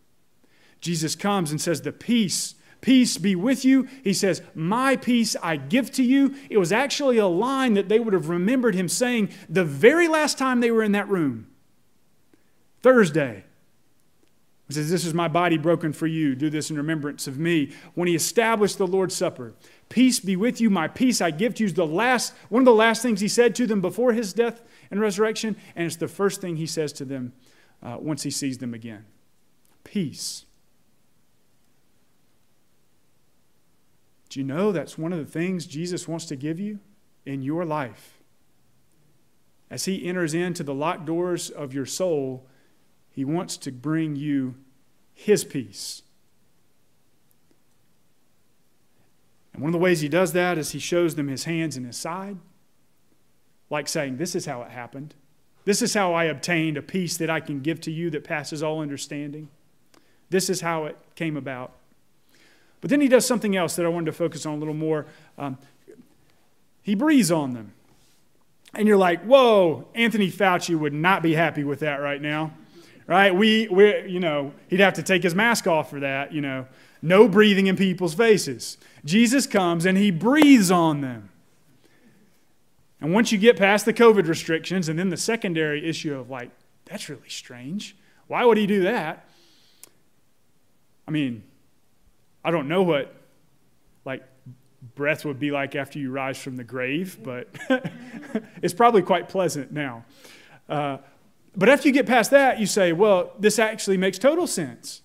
Jesus 0.82 1.16
comes 1.16 1.50
and 1.50 1.58
says, 1.58 1.80
The 1.80 1.92
peace, 1.92 2.54
peace 2.84 3.16
be 3.16 3.34
with 3.34 3.64
you. 3.64 3.88
He 4.04 4.12
says, 4.12 4.42
My 4.54 4.94
peace 4.94 5.36
I 5.42 5.56
give 5.56 5.90
to 5.92 6.02
you. 6.02 6.34
It 6.50 6.58
was 6.58 6.70
actually 6.70 7.16
a 7.16 7.26
line 7.26 7.72
that 7.74 7.88
they 7.88 7.98
would 7.98 8.12
have 8.12 8.28
remembered 8.28 8.74
him 8.74 8.90
saying 8.90 9.30
the 9.48 9.64
very 9.64 10.06
last 10.06 10.36
time 10.36 10.60
they 10.60 10.70
were 10.70 10.82
in 10.82 10.92
that 10.92 11.08
room. 11.08 11.46
Thursday, 12.82 13.44
he 14.68 14.74
says, 14.74 14.90
This 14.90 15.06
is 15.06 15.14
my 15.14 15.28
body 15.28 15.56
broken 15.56 15.94
for 15.94 16.06
you. 16.06 16.34
Do 16.34 16.50
this 16.50 16.68
in 16.68 16.76
remembrance 16.76 17.26
of 17.26 17.38
me. 17.38 17.72
When 17.94 18.06
he 18.06 18.14
established 18.14 18.76
the 18.76 18.86
Lord's 18.86 19.16
Supper, 19.16 19.54
peace 19.88 20.20
be 20.20 20.36
with 20.36 20.60
you. 20.60 20.68
My 20.68 20.86
peace 20.86 21.22
I 21.22 21.30
give 21.30 21.54
to 21.54 21.62
you. 21.62 21.68
Is 21.68 21.74
the 21.74 21.86
last, 21.86 22.34
one 22.50 22.60
of 22.60 22.66
the 22.66 22.74
last 22.74 23.00
things 23.00 23.20
he 23.20 23.28
said 23.28 23.54
to 23.54 23.66
them 23.66 23.80
before 23.80 24.12
his 24.12 24.34
death 24.34 24.60
and 24.90 25.00
resurrection. 25.00 25.56
And 25.74 25.86
it's 25.86 25.96
the 25.96 26.06
first 26.06 26.42
thing 26.42 26.56
he 26.56 26.66
says 26.66 26.92
to 26.94 27.06
them 27.06 27.32
uh, 27.82 27.96
once 27.98 28.24
he 28.24 28.30
sees 28.30 28.58
them 28.58 28.74
again 28.74 29.06
peace. 29.84 30.44
Do 34.34 34.40
you 34.40 34.44
know 34.44 34.72
that's 34.72 34.98
one 34.98 35.12
of 35.12 35.20
the 35.20 35.30
things 35.30 35.64
Jesus 35.64 36.08
wants 36.08 36.24
to 36.24 36.34
give 36.34 36.58
you 36.58 36.80
in 37.24 37.42
your 37.42 37.64
life? 37.64 38.18
As 39.70 39.84
he 39.84 40.04
enters 40.04 40.34
into 40.34 40.64
the 40.64 40.74
locked 40.74 41.04
doors 41.04 41.50
of 41.50 41.72
your 41.72 41.86
soul, 41.86 42.44
he 43.14 43.24
wants 43.24 43.56
to 43.58 43.70
bring 43.70 44.16
you 44.16 44.56
His 45.12 45.44
peace. 45.44 46.02
And 49.52 49.62
one 49.62 49.68
of 49.68 49.72
the 49.72 49.78
ways 49.78 50.00
He 50.00 50.08
does 50.08 50.32
that 50.32 50.58
is 50.58 50.72
He 50.72 50.80
shows 50.80 51.14
them 51.14 51.28
His 51.28 51.44
hands 51.44 51.76
and 51.76 51.86
His 51.86 51.96
side, 51.96 52.38
like 53.70 53.86
saying, 53.86 54.16
This 54.16 54.34
is 54.34 54.46
how 54.46 54.62
it 54.62 54.72
happened. 54.72 55.14
This 55.64 55.80
is 55.80 55.94
how 55.94 56.12
I 56.12 56.24
obtained 56.24 56.76
a 56.76 56.82
peace 56.82 57.16
that 57.18 57.30
I 57.30 57.38
can 57.38 57.60
give 57.60 57.80
to 57.82 57.92
you 57.92 58.10
that 58.10 58.24
passes 58.24 58.64
all 58.64 58.80
understanding. 58.80 59.48
This 60.28 60.50
is 60.50 60.62
how 60.62 60.86
it 60.86 60.98
came 61.14 61.36
about. 61.36 61.76
But 62.84 62.90
then 62.90 63.00
he 63.00 63.08
does 63.08 63.24
something 63.24 63.56
else 63.56 63.76
that 63.76 63.86
I 63.86 63.88
wanted 63.88 64.04
to 64.06 64.12
focus 64.12 64.44
on 64.44 64.52
a 64.52 64.56
little 64.58 64.74
more. 64.74 65.06
Um, 65.38 65.56
he 66.82 66.94
breathes 66.94 67.32
on 67.32 67.54
them. 67.54 67.72
And 68.74 68.86
you're 68.86 68.98
like, 68.98 69.24
whoa, 69.24 69.88
Anthony 69.94 70.30
Fauci 70.30 70.78
would 70.78 70.92
not 70.92 71.22
be 71.22 71.32
happy 71.32 71.64
with 71.64 71.80
that 71.80 72.02
right 72.02 72.20
now 72.20 72.52
right? 73.06 73.34
We, 73.34 73.68
we, 73.68 74.08
you 74.08 74.20
know, 74.20 74.52
he'd 74.68 74.80
have 74.80 74.94
to 74.94 75.02
take 75.02 75.22
his 75.22 75.34
mask 75.34 75.66
off 75.66 75.90
for 75.90 76.00
that, 76.00 76.32
you 76.32 76.40
know. 76.40 76.66
No 77.02 77.28
breathing 77.28 77.66
in 77.66 77.76
people's 77.76 78.14
faces. 78.14 78.78
Jesus 79.04 79.46
comes 79.46 79.84
and 79.84 79.98
he 79.98 80.10
breathes 80.10 80.70
on 80.70 81.02
them. 81.02 81.28
And 83.00 83.12
once 83.12 83.30
you 83.30 83.36
get 83.36 83.58
past 83.58 83.84
the 83.84 83.92
COVID 83.92 84.26
restrictions, 84.26 84.88
and 84.88 84.98
then 84.98 85.10
the 85.10 85.18
secondary 85.18 85.86
issue 85.86 86.18
of 86.18 86.30
like, 86.30 86.50
that's 86.86 87.10
really 87.10 87.28
strange. 87.28 87.94
Why 88.26 88.46
would 88.46 88.56
he 88.56 88.66
do 88.66 88.82
that? 88.84 89.28
I 91.06 91.10
mean, 91.10 91.42
I 92.44 92.50
don't 92.50 92.68
know 92.68 92.82
what 92.82 93.14
like 94.04 94.22
breath 94.94 95.24
would 95.24 95.38
be 95.38 95.50
like 95.50 95.74
after 95.74 95.98
you 95.98 96.10
rise 96.10 96.38
from 96.38 96.56
the 96.56 96.64
grave, 96.64 97.18
but 97.22 97.48
it's 98.62 98.74
probably 98.74 99.02
quite 99.02 99.28
pleasant 99.28 99.72
now. 99.72 100.04
Uh, 100.68 100.98
but 101.56 101.68
after 101.68 101.88
you 101.88 101.94
get 101.94 102.06
past 102.06 102.30
that, 102.32 102.60
you 102.60 102.66
say, 102.66 102.92
well, 102.92 103.32
this 103.38 103.58
actually 103.58 103.96
makes 103.96 104.18
total 104.18 104.46
sense. 104.46 105.02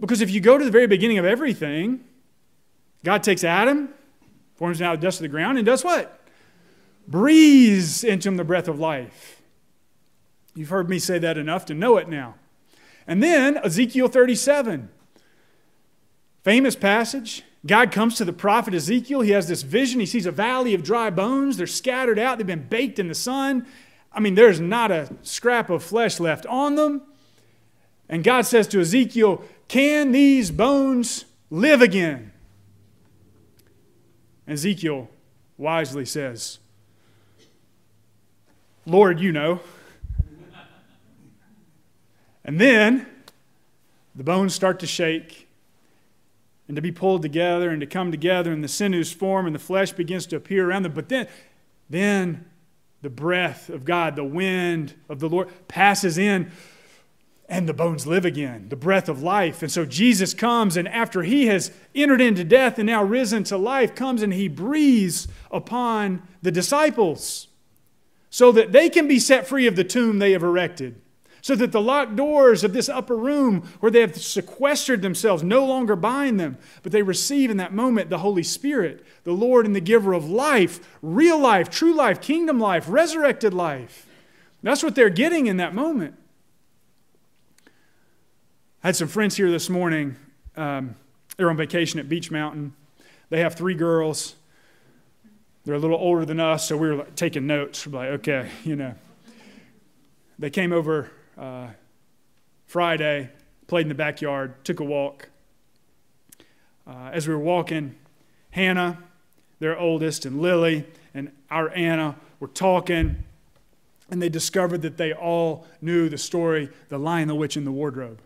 Because 0.00 0.20
if 0.20 0.30
you 0.30 0.40
go 0.40 0.58
to 0.58 0.64
the 0.64 0.70
very 0.70 0.86
beginning 0.86 1.18
of 1.18 1.24
everything, 1.24 2.04
God 3.04 3.22
takes 3.22 3.44
Adam, 3.44 3.90
forms 4.56 4.80
him 4.80 4.86
out 4.86 4.94
of 4.94 5.00
the 5.00 5.06
dust 5.06 5.20
of 5.20 5.22
the 5.22 5.28
ground, 5.28 5.58
and 5.58 5.66
does 5.66 5.84
what? 5.84 6.20
Breathes 7.06 8.04
into 8.04 8.28
him 8.28 8.36
the 8.36 8.44
breath 8.44 8.68
of 8.68 8.78
life. 8.78 9.42
You've 10.54 10.68
heard 10.68 10.90
me 10.90 10.98
say 10.98 11.18
that 11.18 11.38
enough 11.38 11.64
to 11.66 11.74
know 11.74 11.96
it 11.96 12.08
now. 12.08 12.34
And 13.06 13.22
then 13.22 13.58
Ezekiel 13.58 14.08
37, 14.08 14.88
famous 16.42 16.76
passage. 16.76 17.42
God 17.64 17.92
comes 17.92 18.16
to 18.16 18.24
the 18.24 18.32
prophet 18.32 18.74
Ezekiel. 18.74 19.20
He 19.20 19.30
has 19.30 19.48
this 19.48 19.62
vision. 19.62 20.00
He 20.00 20.06
sees 20.06 20.26
a 20.26 20.32
valley 20.32 20.74
of 20.74 20.82
dry 20.82 21.10
bones. 21.10 21.56
They're 21.56 21.66
scattered 21.66 22.18
out, 22.18 22.38
they've 22.38 22.46
been 22.46 22.68
baked 22.68 22.98
in 22.98 23.08
the 23.08 23.14
sun. 23.14 23.66
I 24.12 24.20
mean, 24.20 24.34
there's 24.34 24.60
not 24.60 24.90
a 24.90 25.10
scrap 25.22 25.70
of 25.70 25.82
flesh 25.82 26.20
left 26.20 26.44
on 26.46 26.74
them. 26.74 27.02
And 28.08 28.22
God 28.22 28.42
says 28.42 28.68
to 28.68 28.80
Ezekiel, 28.80 29.42
Can 29.68 30.12
these 30.12 30.50
bones 30.50 31.24
live 31.50 31.80
again? 31.80 32.32
Ezekiel 34.46 35.08
wisely 35.56 36.04
says, 36.04 36.58
Lord, 38.84 39.20
you 39.20 39.32
know. 39.32 39.60
And 42.44 42.60
then 42.60 43.06
the 44.14 44.24
bones 44.24 44.54
start 44.54 44.80
to 44.80 44.86
shake 44.86 45.48
and 46.68 46.76
to 46.76 46.82
be 46.82 46.92
pulled 46.92 47.22
together 47.22 47.70
and 47.70 47.80
to 47.80 47.86
come 47.86 48.10
together, 48.10 48.52
and 48.52 48.62
the 48.62 48.68
sinews 48.68 49.12
form 49.12 49.46
and 49.46 49.54
the 49.54 49.60
flesh 49.60 49.92
begins 49.92 50.26
to 50.26 50.36
appear 50.36 50.68
around 50.68 50.84
them. 50.84 50.92
But 50.92 51.08
then, 51.08 51.28
then 51.90 52.46
the 53.02 53.10
breath 53.10 53.68
of 53.68 53.84
God, 53.84 54.16
the 54.16 54.24
wind 54.24 54.94
of 55.08 55.20
the 55.20 55.28
Lord 55.28 55.48
passes 55.68 56.18
in 56.18 56.50
and 57.52 57.68
the 57.68 57.74
bones 57.74 58.06
live 58.06 58.24
again, 58.24 58.70
the 58.70 58.76
breath 58.76 59.10
of 59.10 59.22
life. 59.22 59.60
And 59.60 59.70
so 59.70 59.84
Jesus 59.84 60.32
comes, 60.32 60.74
and 60.78 60.88
after 60.88 61.22
he 61.22 61.48
has 61.48 61.70
entered 61.94 62.22
into 62.22 62.44
death 62.44 62.78
and 62.78 62.86
now 62.86 63.04
risen 63.04 63.44
to 63.44 63.58
life, 63.58 63.94
comes 63.94 64.22
and 64.22 64.32
he 64.32 64.48
breathes 64.48 65.28
upon 65.50 66.22
the 66.40 66.50
disciples 66.50 67.48
so 68.30 68.52
that 68.52 68.72
they 68.72 68.88
can 68.88 69.06
be 69.06 69.18
set 69.18 69.46
free 69.46 69.66
of 69.66 69.76
the 69.76 69.84
tomb 69.84 70.18
they 70.18 70.32
have 70.32 70.42
erected 70.42 71.01
so 71.42 71.56
that 71.56 71.72
the 71.72 71.80
locked 71.80 72.14
doors 72.14 72.62
of 72.62 72.72
this 72.72 72.88
upper 72.88 73.16
room 73.16 73.68
where 73.80 73.90
they 73.90 74.00
have 74.00 74.16
sequestered 74.16 75.02
themselves 75.02 75.42
no 75.42 75.64
longer 75.66 75.96
bind 75.96 76.38
them, 76.38 76.56
but 76.84 76.92
they 76.92 77.02
receive 77.02 77.50
in 77.50 77.56
that 77.56 77.74
moment 77.74 78.08
the 78.08 78.18
Holy 78.18 78.44
Spirit, 78.44 79.04
the 79.24 79.32
Lord 79.32 79.66
and 79.66 79.74
the 79.74 79.80
giver 79.80 80.12
of 80.12 80.30
life, 80.30 80.80
real 81.02 81.38
life, 81.38 81.68
true 81.68 81.94
life, 81.94 82.20
kingdom 82.20 82.60
life, 82.60 82.86
resurrected 82.88 83.52
life. 83.52 84.06
That's 84.62 84.84
what 84.84 84.94
they're 84.94 85.10
getting 85.10 85.48
in 85.48 85.56
that 85.56 85.74
moment. 85.74 86.14
I 88.84 88.88
had 88.88 88.96
some 88.96 89.08
friends 89.08 89.36
here 89.36 89.50
this 89.50 89.68
morning. 89.68 90.14
Um, 90.56 90.94
they're 91.36 91.50
on 91.50 91.56
vacation 91.56 91.98
at 91.98 92.08
Beech 92.08 92.30
Mountain. 92.30 92.72
They 93.30 93.40
have 93.40 93.56
three 93.56 93.74
girls. 93.74 94.36
They're 95.64 95.74
a 95.74 95.78
little 95.80 95.98
older 95.98 96.24
than 96.24 96.38
us, 96.38 96.68
so 96.68 96.76
we 96.76 96.88
were 96.88 96.96
like, 96.96 97.16
taking 97.16 97.48
notes. 97.48 97.84
We're 97.84 97.98
like, 97.98 98.08
okay, 98.20 98.48
you 98.62 98.76
know. 98.76 98.94
They 100.38 100.50
came 100.50 100.72
over 100.72 101.10
uh, 101.38 101.68
Friday, 102.66 103.30
played 103.66 103.82
in 103.82 103.88
the 103.88 103.94
backyard, 103.94 104.64
took 104.64 104.80
a 104.80 104.84
walk. 104.84 105.28
Uh, 106.86 107.10
as 107.12 107.28
we 107.28 107.34
were 107.34 107.40
walking, 107.40 107.94
Hannah, 108.50 108.98
their 109.60 109.78
oldest, 109.78 110.26
and 110.26 110.40
Lily 110.40 110.84
and 111.14 111.30
our 111.50 111.70
Anna 111.70 112.16
were 112.40 112.48
talking, 112.48 113.22
and 114.10 114.20
they 114.20 114.28
discovered 114.28 114.82
that 114.82 114.96
they 114.96 115.12
all 115.12 115.66
knew 115.80 116.08
the 116.08 116.18
story, 116.18 116.68
The 116.88 116.98
Lion, 116.98 117.28
the 117.28 117.34
Witch, 117.34 117.56
and 117.56 117.66
the 117.66 117.72
Wardrobe. 117.72 118.20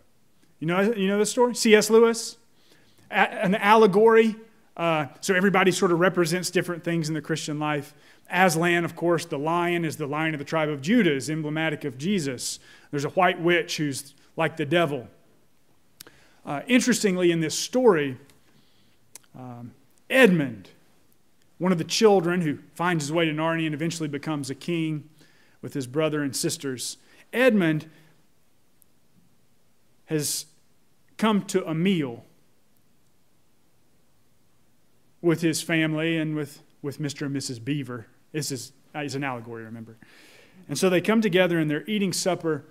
You 0.58 0.66
know, 0.66 0.80
you 0.92 1.06
know 1.06 1.18
the 1.18 1.26
story? 1.26 1.54
C.S. 1.54 1.90
Lewis? 1.90 2.38
A- 3.10 3.44
an 3.44 3.54
allegory. 3.54 4.36
Uh, 4.76 5.06
so 5.20 5.34
everybody 5.34 5.70
sort 5.70 5.92
of 5.92 6.00
represents 6.00 6.50
different 6.50 6.82
things 6.84 7.08
in 7.08 7.14
the 7.14 7.20
Christian 7.20 7.58
life. 7.58 7.94
Aslan, 8.30 8.84
of 8.84 8.96
course, 8.96 9.24
the 9.24 9.38
lion 9.38 9.84
is 9.84 9.96
the 9.96 10.06
lion 10.06 10.34
of 10.34 10.38
the 10.38 10.44
tribe 10.44 10.68
of 10.68 10.82
Judah, 10.82 11.14
is 11.14 11.30
emblematic 11.30 11.84
of 11.84 11.98
Jesus. 11.98 12.58
There's 12.90 13.04
a 13.04 13.10
white 13.10 13.40
witch 13.40 13.76
who's 13.76 14.14
like 14.36 14.56
the 14.56 14.66
devil. 14.66 15.08
Uh, 16.44 16.62
interestingly, 16.66 17.30
in 17.30 17.40
this 17.40 17.58
story, 17.58 18.16
um, 19.36 19.72
Edmund, 20.08 20.70
one 21.58 21.72
of 21.72 21.78
the 21.78 21.84
children 21.84 22.40
who 22.40 22.58
finds 22.74 23.04
his 23.04 23.12
way 23.12 23.24
to 23.24 23.32
Narnia 23.32 23.66
and 23.66 23.74
eventually 23.74 24.08
becomes 24.08 24.50
a 24.50 24.54
king 24.54 25.08
with 25.62 25.74
his 25.74 25.86
brother 25.86 26.22
and 26.22 26.34
sisters, 26.34 26.96
Edmund 27.32 27.90
has 30.06 30.46
come 31.16 31.42
to 31.46 31.66
a 31.66 31.74
meal 31.74 32.24
with 35.20 35.40
his 35.40 35.62
family 35.62 36.16
and 36.16 36.36
with, 36.36 36.62
with 36.82 37.00
Mr. 37.00 37.26
and 37.26 37.34
Mrs. 37.34 37.62
Beaver. 37.64 38.06
This 38.36 38.52
is, 38.52 38.72
uh, 38.94 39.00
is 39.00 39.14
an 39.14 39.24
allegory, 39.24 39.64
remember. 39.64 39.96
And 40.68 40.76
so 40.76 40.90
they 40.90 41.00
come 41.00 41.20
together 41.20 41.58
and 41.58 41.70
they're 41.70 41.84
eating 41.86 42.12
supper 42.12 42.64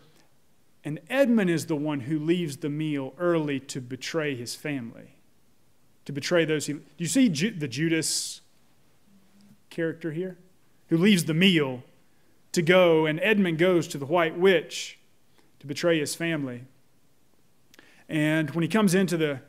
and 0.85 0.99
Edmund 1.09 1.49
is 1.49 1.65
the 1.65 1.75
one 1.75 2.01
who 2.01 2.19
leaves 2.19 2.57
the 2.57 2.69
meal 2.69 3.15
early 3.17 3.59
to 3.59 3.81
betray 3.81 4.35
his 4.35 4.53
family, 4.53 5.15
to 6.05 6.11
betray 6.13 6.45
those. 6.45 6.67
Do 6.67 6.79
you 6.99 7.07
see 7.07 7.27
Ju- 7.27 7.49
the 7.49 7.67
Judas 7.67 8.41
character 9.71 10.11
here? 10.11 10.37
Who 10.89 10.97
leaves 10.97 11.25
the 11.25 11.33
meal 11.33 11.81
to 12.51 12.61
go, 12.61 13.07
and 13.07 13.19
Edmund 13.21 13.57
goes 13.57 13.87
to 13.89 13.97
the 13.97 14.05
White 14.05 14.37
Witch 14.37 14.99
to 15.59 15.65
betray 15.65 15.99
his 15.99 16.13
family. 16.13 16.65
And 18.07 18.51
when 18.51 18.61
he 18.61 18.67
comes 18.67 18.93
into 18.93 19.17
the 19.17 19.41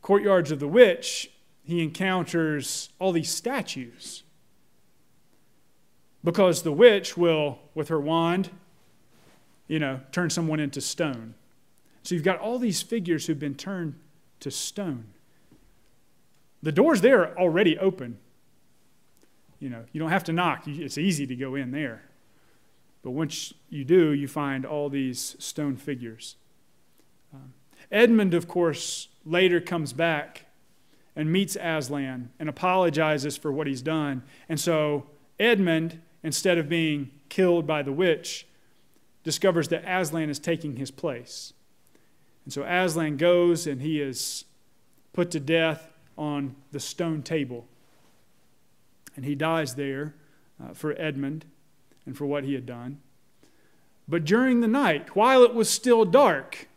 courtyards 0.00 0.50
of 0.50 0.58
the 0.58 0.66
witch, 0.66 1.30
he 1.62 1.82
encounters 1.82 2.88
all 2.98 3.12
these 3.12 3.30
statues. 3.30 4.22
Because 6.28 6.62
the 6.62 6.72
witch 6.72 7.16
will, 7.16 7.58
with 7.74 7.88
her 7.88 7.98
wand, 7.98 8.50
you 9.66 9.78
know, 9.78 10.00
turn 10.12 10.28
someone 10.28 10.60
into 10.60 10.78
stone. 10.78 11.32
So 12.02 12.14
you've 12.14 12.22
got 12.22 12.38
all 12.38 12.58
these 12.58 12.82
figures 12.82 13.24
who've 13.24 13.38
been 13.38 13.54
turned 13.54 13.94
to 14.40 14.50
stone. 14.50 15.06
The 16.62 16.70
doors 16.70 17.00
there 17.00 17.22
are 17.22 17.38
already 17.38 17.78
open. 17.78 18.18
You 19.58 19.70
know, 19.70 19.84
you 19.90 20.00
don't 20.00 20.10
have 20.10 20.24
to 20.24 20.34
knock. 20.34 20.68
It's 20.68 20.98
easy 20.98 21.26
to 21.26 21.34
go 21.34 21.54
in 21.54 21.70
there. 21.70 22.02
But 23.00 23.12
once 23.12 23.54
you 23.70 23.86
do, 23.86 24.12
you 24.12 24.28
find 24.28 24.66
all 24.66 24.90
these 24.90 25.34
stone 25.38 25.76
figures. 25.76 26.36
Um, 27.32 27.54
Edmund, 27.90 28.34
of 28.34 28.46
course, 28.46 29.08
later 29.24 29.62
comes 29.62 29.94
back 29.94 30.44
and 31.16 31.32
meets 31.32 31.56
Aslan 31.58 32.28
and 32.38 32.50
apologizes 32.50 33.38
for 33.38 33.50
what 33.50 33.66
he's 33.66 33.80
done. 33.80 34.24
And 34.46 34.60
so 34.60 35.06
Edmund, 35.40 36.02
instead 36.22 36.58
of 36.58 36.68
being 36.68 37.10
killed 37.28 37.66
by 37.66 37.82
the 37.82 37.92
witch, 37.92 38.46
discovers 39.24 39.68
that 39.68 39.84
Aslan 39.86 40.30
is 40.30 40.38
taking 40.38 40.76
his 40.76 40.90
place. 40.90 41.52
And 42.44 42.52
so 42.52 42.62
Aslan 42.62 43.16
goes 43.16 43.66
and 43.66 43.82
he 43.82 44.00
is 44.00 44.44
put 45.12 45.30
to 45.32 45.40
death 45.40 45.90
on 46.16 46.56
the 46.72 46.80
stone 46.80 47.22
table. 47.22 47.66
And 49.16 49.24
he 49.24 49.34
dies 49.34 49.74
there 49.74 50.14
uh, 50.62 50.72
for 50.74 50.94
Edmund 50.98 51.44
and 52.06 52.16
for 52.16 52.26
what 52.26 52.44
he 52.44 52.54
had 52.54 52.66
done. 52.66 53.00
But 54.08 54.24
during 54.24 54.60
the 54.60 54.68
night, 54.68 55.14
while 55.14 55.42
it 55.42 55.52
was 55.52 55.68
still 55.68 56.04
dark, 56.04 56.68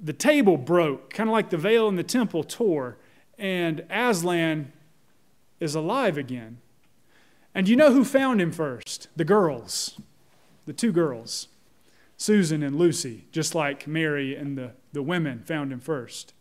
the 0.00 0.12
table 0.12 0.56
broke, 0.56 1.12
kind 1.12 1.28
of 1.28 1.32
like 1.32 1.50
the 1.50 1.58
veil 1.58 1.88
in 1.88 1.96
the 1.96 2.02
temple 2.02 2.42
tore, 2.42 2.96
and 3.36 3.84
Aslan 3.90 4.72
is 5.60 5.74
alive 5.74 6.16
again. 6.16 6.58
And 7.58 7.68
you 7.68 7.74
know 7.74 7.92
who 7.92 8.04
found 8.04 8.40
him 8.40 8.52
first? 8.52 9.08
The 9.16 9.24
girls 9.24 9.98
the 10.64 10.72
two 10.72 10.92
girls, 10.92 11.48
Susan 12.16 12.62
and 12.62 12.76
Lucy, 12.76 13.24
just 13.32 13.54
like 13.54 13.88
Mary 13.88 14.36
and 14.36 14.56
the, 14.56 14.72
the 14.92 15.02
women 15.02 15.42
found 15.42 15.72
him 15.72 15.80
first. 15.80 16.34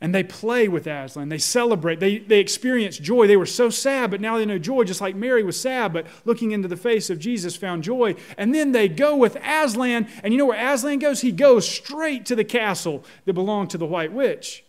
And 0.00 0.14
they 0.14 0.22
play 0.22 0.66
with 0.68 0.86
Aslan. 0.86 1.28
They 1.28 1.38
celebrate. 1.38 2.00
They, 2.00 2.18
they 2.18 2.38
experience 2.38 2.96
joy. 2.96 3.26
They 3.26 3.36
were 3.36 3.44
so 3.44 3.68
sad, 3.70 4.10
but 4.10 4.20
now 4.20 4.38
they 4.38 4.46
know 4.46 4.58
joy, 4.58 4.84
just 4.84 5.00
like 5.00 5.16
Mary 5.16 5.42
was 5.42 5.60
sad, 5.60 5.92
but 5.92 6.06
looking 6.24 6.52
into 6.52 6.68
the 6.68 6.76
face 6.76 7.10
of 7.10 7.18
Jesus 7.18 7.54
found 7.54 7.82
joy. 7.82 8.14
And 8.38 8.54
then 8.54 8.72
they 8.72 8.88
go 8.88 9.14
with 9.14 9.36
Aslan. 9.44 10.08
And 10.22 10.32
you 10.32 10.38
know 10.38 10.46
where 10.46 10.72
Aslan 10.72 11.00
goes? 11.00 11.20
He 11.20 11.32
goes 11.32 11.68
straight 11.68 12.24
to 12.26 12.36
the 12.36 12.44
castle 12.44 13.04
that 13.26 13.34
belonged 13.34 13.70
to 13.70 13.78
the 13.78 13.86
White 13.86 14.12
Witch. 14.12 14.63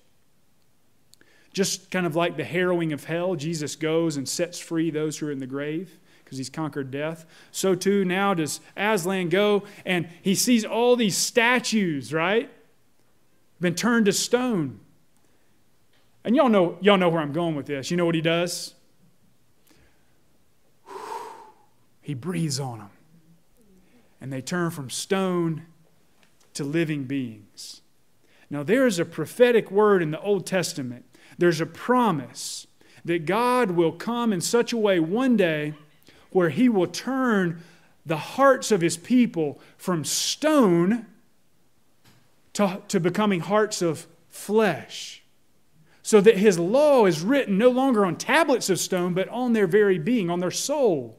Just 1.56 1.89
kind 1.89 2.06
of 2.06 2.18
like 2.18 2.36
the 2.36 2.44
harrowing 2.44 2.91
of 2.91 3.06
hell, 3.06 3.36
Jesus 3.36 3.78
goes 3.78 4.18
and 4.18 4.28
sets 4.28 4.60
free 4.60 4.91
those 4.91 5.18
who 5.18 5.28
are 5.28 5.32
in 5.32 5.39
the 5.39 5.48
grave 5.48 5.98
because 6.22 6.38
he's 6.38 6.50
conquered 6.50 6.91
death. 6.91 7.26
So 7.50 7.76
too 7.76 8.04
now 8.04 8.34
does 8.34 8.60
Aslan 8.76 9.30
go 9.30 9.63
and 9.86 10.10
he 10.22 10.36
sees 10.36 10.65
all 10.65 10.98
these 10.98 11.15
statues, 11.15 12.12
right? 12.12 12.52
Been 13.62 13.74
turned 13.74 14.08
to 14.08 14.12
stone. 14.12 14.82
And 16.26 16.36
y'all 16.36 16.50
know, 16.50 16.78
y'all 16.82 16.98
know 16.98 17.08
where 17.08 17.22
I'm 17.22 17.32
going 17.32 17.56
with 17.56 17.68
this. 17.68 17.89
You 17.89 17.96
know 17.96 18.06
what 18.06 18.15
he 18.15 18.22
does? 18.22 18.74
He 22.02 22.13
breathes 22.13 22.60
on 22.60 22.80
them. 22.80 22.89
And 24.20 24.34
they 24.34 24.41
turn 24.41 24.72
from 24.72 24.89
stone 24.89 25.68
to 26.54 26.65
living 26.65 27.06
beings. 27.06 27.80
Now, 28.50 28.62
there 28.62 28.86
is 28.86 29.00
a 29.00 29.06
prophetic 29.06 29.72
word 29.72 30.02
in 30.04 30.12
the 30.12 30.20
Old 30.20 30.46
Testament. 30.46 31.06
There's 31.38 31.62
a 31.62 31.65
promise 31.65 32.67
that 33.04 33.26
God 33.26 33.71
will 33.71 33.91
come 33.91 34.34
in 34.34 34.41
such 34.41 34.74
a 34.74 34.78
way 34.78 35.00
one 35.00 35.38
day 35.38 35.74
where 36.32 36.50
he 36.50 36.67
will 36.67 36.88
turn 36.88 37.62
the 38.06 38.17
hearts 38.17 38.71
of 38.71 38.82
his 38.82 38.98
people 38.98 39.60
from 39.78 40.04
stone 40.04 41.06
to, 42.54 42.82
to 42.88 43.00
becoming 43.00 43.41
hearts 43.41 43.82
of 43.82 44.08
flesh. 44.30 45.24
So 46.04 46.21
that 46.21 46.38
his 46.38 46.60
law 46.60 47.06
is 47.06 47.21
written 47.21 47.58
no 47.58 47.69
longer 47.69 48.06
on 48.06 48.15
tablets 48.15 48.69
of 48.69 48.80
stone, 48.80 49.13
but 49.13 49.28
on 49.30 49.54
their 49.54 49.65
very 49.65 49.98
being, 49.98 50.30
on 50.30 50.39
their 50.39 50.52
soul. 50.52 51.17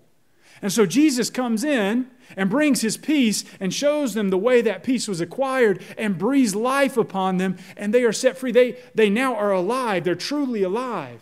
And 0.63 0.73
so 0.73 0.87
Jesus 0.87 1.29
comes 1.29 1.65
in 1.65 2.09
and 2.37 2.51
brings 2.51 2.81
his 2.81 2.97
peace 2.97 3.45
and 3.61 3.73
shows 3.73 4.15
them 4.15 4.31
the 4.31 4.39
way 4.39 4.61
that 4.63 4.83
peace 4.83 5.07
was 5.07 5.21
acquired 5.21 5.83
and 5.97 6.19
breathes 6.19 6.55
life 6.55 6.97
upon 6.97 7.37
them, 7.37 7.57
and 7.77 7.93
they 7.93 8.03
are 8.05 8.13
set 8.13 8.37
free. 8.39 8.53
They, 8.53 8.79
they 8.95 9.11
now 9.11 9.35
are 9.35 9.53
alive, 9.53 10.05
they're 10.05 10.15
truly 10.15 10.63
alive. 10.63 11.21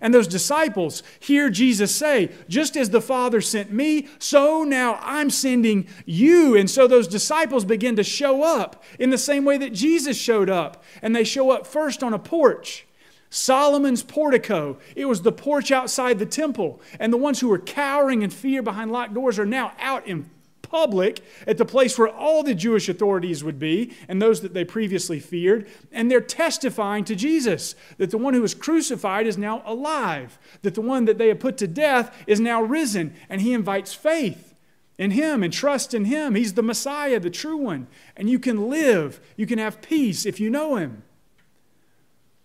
And 0.00 0.12
those 0.12 0.26
disciples 0.26 1.02
hear 1.20 1.50
Jesus 1.50 1.94
say, 1.94 2.30
Just 2.48 2.76
as 2.76 2.90
the 2.90 3.00
Father 3.00 3.40
sent 3.40 3.72
me, 3.72 4.08
so 4.18 4.64
now 4.64 4.98
I'm 5.00 5.30
sending 5.30 5.86
you. 6.04 6.56
And 6.56 6.68
so 6.68 6.86
those 6.86 7.06
disciples 7.06 7.64
begin 7.64 7.96
to 7.96 8.04
show 8.04 8.42
up 8.42 8.82
in 8.98 9.10
the 9.10 9.18
same 9.18 9.44
way 9.44 9.58
that 9.58 9.72
Jesus 9.72 10.16
showed 10.16 10.50
up. 10.50 10.82
And 11.02 11.14
they 11.14 11.24
show 11.24 11.50
up 11.50 11.66
first 11.66 12.02
on 12.02 12.12
a 12.12 12.18
porch. 12.18 12.86
Solomon's 13.34 14.04
portico. 14.04 14.78
It 14.94 15.06
was 15.06 15.22
the 15.22 15.32
porch 15.32 15.72
outside 15.72 16.20
the 16.20 16.26
temple. 16.26 16.80
And 17.00 17.12
the 17.12 17.16
ones 17.16 17.40
who 17.40 17.48
were 17.48 17.58
cowering 17.58 18.22
in 18.22 18.30
fear 18.30 18.62
behind 18.62 18.92
locked 18.92 19.12
doors 19.12 19.40
are 19.40 19.46
now 19.46 19.72
out 19.80 20.06
in 20.06 20.30
public 20.62 21.20
at 21.44 21.58
the 21.58 21.64
place 21.64 21.98
where 21.98 22.08
all 22.08 22.44
the 22.44 22.54
Jewish 22.54 22.88
authorities 22.88 23.42
would 23.42 23.58
be 23.58 23.92
and 24.08 24.22
those 24.22 24.40
that 24.42 24.54
they 24.54 24.64
previously 24.64 25.18
feared. 25.18 25.68
And 25.90 26.08
they're 26.08 26.20
testifying 26.20 27.04
to 27.06 27.16
Jesus 27.16 27.74
that 27.98 28.10
the 28.10 28.18
one 28.18 28.34
who 28.34 28.42
was 28.42 28.54
crucified 28.54 29.26
is 29.26 29.36
now 29.36 29.62
alive, 29.66 30.38
that 30.62 30.76
the 30.76 30.80
one 30.80 31.04
that 31.06 31.18
they 31.18 31.26
had 31.26 31.40
put 31.40 31.58
to 31.58 31.66
death 31.66 32.16
is 32.28 32.38
now 32.38 32.62
risen. 32.62 33.14
And 33.28 33.40
he 33.40 33.52
invites 33.52 33.94
faith 33.94 34.54
in 34.96 35.10
him 35.10 35.42
and 35.42 35.52
trust 35.52 35.92
in 35.92 36.04
him. 36.04 36.36
He's 36.36 36.54
the 36.54 36.62
Messiah, 36.62 37.18
the 37.18 37.30
true 37.30 37.56
one. 37.56 37.88
And 38.16 38.30
you 38.30 38.38
can 38.38 38.70
live, 38.70 39.20
you 39.36 39.46
can 39.46 39.58
have 39.58 39.82
peace 39.82 40.24
if 40.24 40.38
you 40.38 40.50
know 40.50 40.76
him. 40.76 41.03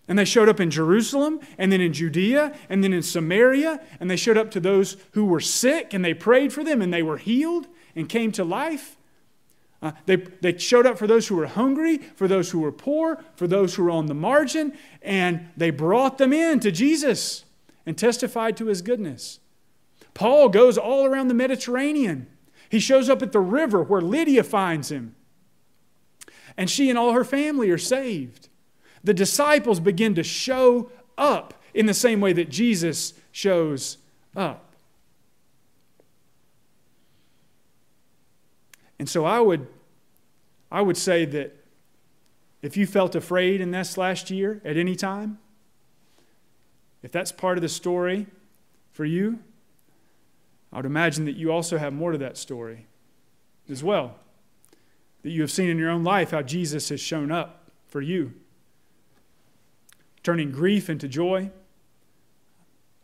And 0.10 0.20
they 0.20 0.26
showed 0.26 0.50
up 0.50 0.60
in 0.60 0.72
Jerusalem, 0.72 1.40
and 1.58 1.72
then 1.72 1.80
in 1.80 1.94
Judea, 1.94 2.58
and 2.68 2.84
then 2.84 2.92
in 2.92 3.04
Samaria, 3.04 3.80
and 4.00 4.10
they 4.10 4.18
showed 4.18 4.38
up 4.38 4.50
to 4.52 4.60
those 4.60 4.98
who 5.12 5.24
were 5.24 5.40
sick, 5.40 5.94
and 5.94 6.04
they 6.04 6.16
prayed 6.16 6.52
for 6.52 6.64
them, 6.64 6.82
and 6.82 6.92
they 6.92 7.04
were 7.04 7.18
healed 7.18 7.68
and 7.96 8.10
came 8.10 8.32
to 8.32 8.44
life. 8.44 8.98
Uh, 9.82 9.92
they, 10.08 10.16
they 10.16 10.58
showed 10.58 10.88
up 10.88 10.98
for 10.98 11.08
those 11.08 11.28
who 11.28 11.36
were 11.36 11.46
hungry, 11.46 12.00
for 12.00 12.28
those 12.28 12.50
who 12.50 12.60
were 12.60 12.72
poor, 12.72 13.24
for 13.36 13.48
those 13.48 13.76
who 13.76 13.84
were 13.84 13.92
on 13.92 14.08
the 14.08 14.16
margin, 14.16 14.76
and 15.04 15.48
they 15.56 15.70
brought 15.70 16.18
them 16.18 16.34
in 16.34 16.60
to 16.60 16.72
Jesus 16.72 17.46
and 17.86 17.98
testified 17.98 18.58
to 18.58 18.66
his 18.66 18.82
goodness. 18.82 19.40
Paul 20.16 20.50
goes 20.50 20.78
all 20.78 21.06
around 21.06 21.28
the 21.28 21.34
Mediterranean. 21.34 22.28
He 22.68 22.80
shows 22.80 23.10
up 23.10 23.22
at 23.22 23.32
the 23.32 23.40
river 23.40 23.84
where 23.84 24.02
Lydia 24.02 24.44
finds 24.44 24.92
him, 24.92 25.16
and 26.58 26.68
she 26.68 26.90
and 26.90 26.98
all 26.98 27.14
her 27.14 27.24
family 27.24 27.70
are 27.70 27.78
saved. 27.78 28.50
The 29.04 29.14
disciples 29.14 29.80
begin 29.80 30.16
to 30.16 30.24
show 30.24 30.92
up 31.18 31.54
in 31.74 31.86
the 31.86 31.94
same 31.94 32.22
way 32.22 32.34
that 32.34 32.50
Jesus 32.50 33.14
shows 33.32 33.98
up. 34.36 34.74
And 38.98 39.08
so 39.08 39.26
I 39.26 39.40
would, 39.40 39.68
I 40.72 40.82
would 40.82 40.98
say 40.98 41.26
that 41.26 41.56
if 42.62 42.76
you 42.76 42.86
felt 42.86 43.16
afraid 43.16 43.62
in 43.62 43.72
this 43.72 43.98
last 43.98 44.30
year 44.30 44.62
at 44.66 44.76
any 44.76 44.96
time, 44.96 45.40
if 47.02 47.12
that's 47.12 47.32
part 47.32 47.58
of 47.58 47.62
the 47.62 47.70
story 47.70 48.28
for 48.92 49.06
you, 49.06 49.40
I 50.74 50.78
would 50.78 50.86
imagine 50.86 51.26
that 51.26 51.38
you 51.38 51.52
also 51.52 51.78
have 51.78 51.94
more 51.94 52.12
to 52.12 52.18
that 52.18 52.38
story 52.38 52.88
as 53.70 53.84
well. 53.84 54.16
That 55.24 55.30
you 55.30 55.42
have 55.42 55.52
seen 55.52 55.70
in 55.70 55.78
your 55.78 55.90
own 55.90 56.04
life 56.04 56.32
how 56.32 56.42
Jesus 56.42 56.90
has 56.90 57.00
shown 57.00 57.32
up 57.32 57.72
for 57.88 58.02
you, 58.02 58.34
turning 60.24 60.52
grief 60.52 60.90
into 60.90 61.08
joy, 61.08 61.52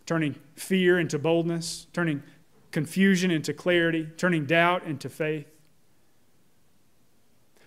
turning 0.05 0.35
fear 0.55 0.99
into 0.99 1.17
boldness, 1.17 1.87
turning 1.93 2.21
confusion 2.71 3.31
into 3.31 3.53
clarity, 3.53 4.09
turning 4.17 4.45
doubt 4.45 4.83
into 4.83 5.09
faith. 5.09 5.47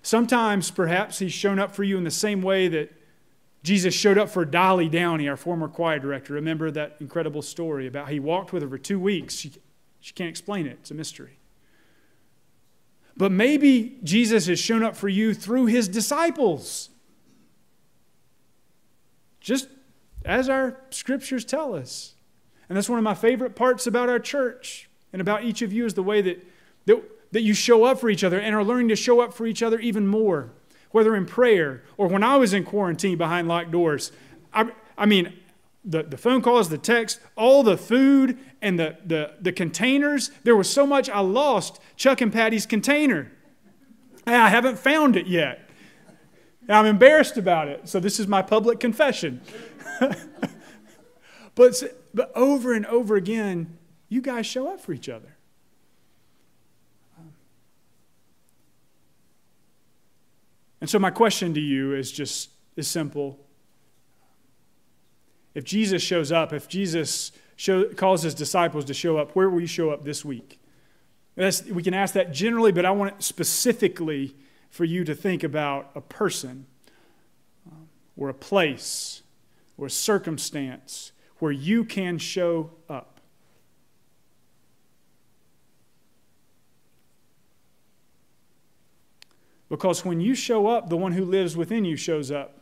Sometimes, 0.02 0.70
perhaps, 0.70 1.18
he's 1.18 1.32
shown 1.32 1.58
up 1.58 1.74
for 1.74 1.84
you 1.84 1.96
in 1.96 2.04
the 2.04 2.10
same 2.10 2.40
way 2.42 2.68
that 2.68 2.92
Jesus 3.62 3.92
showed 3.92 4.16
up 4.16 4.30
for 4.30 4.44
Dolly 4.44 4.88
Downey, 4.88 5.28
our 5.28 5.36
former 5.36 5.68
choir 5.68 5.98
director. 5.98 6.34
Remember 6.34 6.70
that 6.70 6.96
incredible 7.00 7.42
story 7.42 7.86
about 7.86 8.08
he 8.08 8.20
walked 8.20 8.52
with 8.52 8.62
her 8.62 8.68
for 8.68 8.78
two 8.78 9.00
weeks? 9.00 9.34
She, 9.34 9.52
she 10.00 10.12
can't 10.12 10.30
explain 10.30 10.66
it, 10.66 10.78
it's 10.80 10.90
a 10.90 10.94
mystery. 10.94 11.38
But 13.16 13.32
maybe 13.32 13.98
Jesus 14.04 14.46
has 14.46 14.60
shown 14.60 14.84
up 14.84 14.96
for 14.96 15.08
you 15.08 15.34
through 15.34 15.66
his 15.66 15.88
disciples. 15.88 16.90
Just 19.48 19.68
as 20.24 20.48
our 20.48 20.78
scriptures 20.90 21.44
tell 21.44 21.74
us. 21.74 22.14
And 22.68 22.76
that's 22.76 22.88
one 22.88 22.98
of 22.98 23.04
my 23.04 23.14
favorite 23.14 23.56
parts 23.56 23.86
about 23.86 24.08
our 24.08 24.18
church 24.18 24.90
and 25.12 25.22
about 25.22 25.44
each 25.44 25.62
of 25.62 25.72
you 25.72 25.86
is 25.86 25.94
the 25.94 26.02
way 26.02 26.20
that, 26.20 26.46
that 26.84 27.02
that 27.32 27.42
you 27.42 27.54
show 27.54 27.84
up 27.84 28.00
for 28.00 28.08
each 28.08 28.24
other 28.24 28.38
and 28.38 28.54
are 28.54 28.64
learning 28.64 28.88
to 28.88 28.96
show 28.96 29.20
up 29.20 29.34
for 29.34 29.46
each 29.46 29.62
other 29.62 29.78
even 29.78 30.06
more, 30.06 30.50
whether 30.90 31.14
in 31.14 31.26
prayer 31.26 31.82
or 31.96 32.08
when 32.08 32.22
I 32.22 32.36
was 32.36 32.52
in 32.52 32.64
quarantine 32.64 33.18
behind 33.18 33.48
locked 33.48 33.70
doors. 33.70 34.12
I, 34.52 34.70
I 34.96 35.06
mean, 35.06 35.34
the, 35.84 36.02
the 36.02 36.16
phone 36.16 36.42
calls, 36.42 36.68
the 36.68 36.78
text, 36.78 37.20
all 37.36 37.62
the 37.62 37.76
food 37.76 38.38
and 38.60 38.78
the, 38.78 38.96
the, 39.04 39.34
the 39.40 39.52
containers. 39.52 40.30
There 40.44 40.56
was 40.56 40.70
so 40.70 40.86
much 40.86 41.08
I 41.08 41.20
lost 41.20 41.80
Chuck 41.96 42.20
and 42.20 42.32
Patty's 42.32 42.66
container. 42.66 43.30
I 44.26 44.48
haven't 44.48 44.78
found 44.78 45.16
it 45.16 45.26
yet. 45.26 45.67
I'm 46.68 46.86
embarrassed 46.86 47.36
about 47.36 47.68
it. 47.68 47.88
So 47.88 47.98
this 47.98 48.20
is 48.20 48.26
my 48.26 48.42
public 48.42 48.78
confession. 48.78 49.40
but, 51.54 51.82
but 52.12 52.32
over 52.36 52.74
and 52.74 52.84
over 52.86 53.16
again, 53.16 53.78
you 54.08 54.20
guys 54.20 54.46
show 54.46 54.72
up 54.72 54.80
for 54.80 54.92
each 54.92 55.08
other. 55.08 55.38
And 60.80 60.88
so, 60.88 60.98
my 60.98 61.10
question 61.10 61.54
to 61.54 61.60
you 61.60 61.94
is 61.94 62.12
just 62.12 62.50
is 62.76 62.86
simple. 62.86 63.38
If 65.54 65.64
Jesus 65.64 66.02
shows 66.02 66.30
up, 66.30 66.52
if 66.52 66.68
Jesus 66.68 67.32
show, 67.56 67.92
calls 67.94 68.22
his 68.22 68.34
disciples 68.34 68.84
to 68.84 68.94
show 68.94 69.16
up, 69.16 69.34
where 69.34 69.50
will 69.50 69.60
you 69.60 69.66
show 69.66 69.90
up 69.90 70.04
this 70.04 70.24
week? 70.24 70.60
That's, 71.34 71.64
we 71.64 71.82
can 71.82 71.94
ask 71.94 72.14
that 72.14 72.32
generally, 72.32 72.70
but 72.70 72.84
I 72.84 72.92
want 72.92 73.14
it 73.14 73.22
specifically 73.22 74.36
for 74.70 74.84
you 74.84 75.04
to 75.04 75.14
think 75.14 75.42
about 75.42 75.90
a 75.94 76.00
person 76.00 76.66
um, 77.70 77.88
or 78.16 78.28
a 78.28 78.34
place 78.34 79.22
or 79.76 79.86
a 79.86 79.90
circumstance 79.90 81.12
where 81.38 81.52
you 81.52 81.84
can 81.84 82.18
show 82.18 82.70
up. 82.88 83.20
Because 89.68 90.04
when 90.04 90.20
you 90.20 90.34
show 90.34 90.66
up, 90.66 90.88
the 90.88 90.96
one 90.96 91.12
who 91.12 91.24
lives 91.24 91.56
within 91.56 91.84
you 91.84 91.96
shows 91.96 92.30
up 92.30 92.60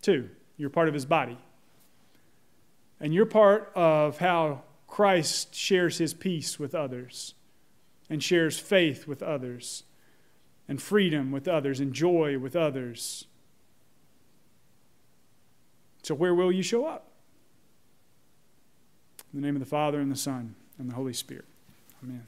too. 0.00 0.28
You're 0.56 0.70
part 0.70 0.88
of 0.88 0.94
his 0.94 1.06
body. 1.06 1.38
And 3.00 3.14
you're 3.14 3.26
part 3.26 3.72
of 3.74 4.18
how 4.18 4.62
Christ 4.86 5.54
shares 5.54 5.98
his 5.98 6.12
peace 6.12 6.58
with 6.58 6.74
others 6.74 7.34
and 8.10 8.22
shares 8.22 8.58
faith 8.58 9.06
with 9.06 9.22
others 9.22 9.84
and 10.72 10.80
freedom 10.80 11.30
with 11.30 11.46
others 11.46 11.80
and 11.80 11.92
joy 11.92 12.38
with 12.38 12.56
others. 12.56 13.26
So, 16.02 16.14
where 16.14 16.34
will 16.34 16.50
you 16.50 16.62
show 16.62 16.86
up? 16.86 17.08
In 19.34 19.42
the 19.42 19.46
name 19.46 19.54
of 19.54 19.60
the 19.60 19.66
Father, 19.66 20.00
and 20.00 20.10
the 20.10 20.16
Son, 20.16 20.54
and 20.78 20.90
the 20.90 20.94
Holy 20.94 21.12
Spirit. 21.12 21.44
Amen. 22.02 22.26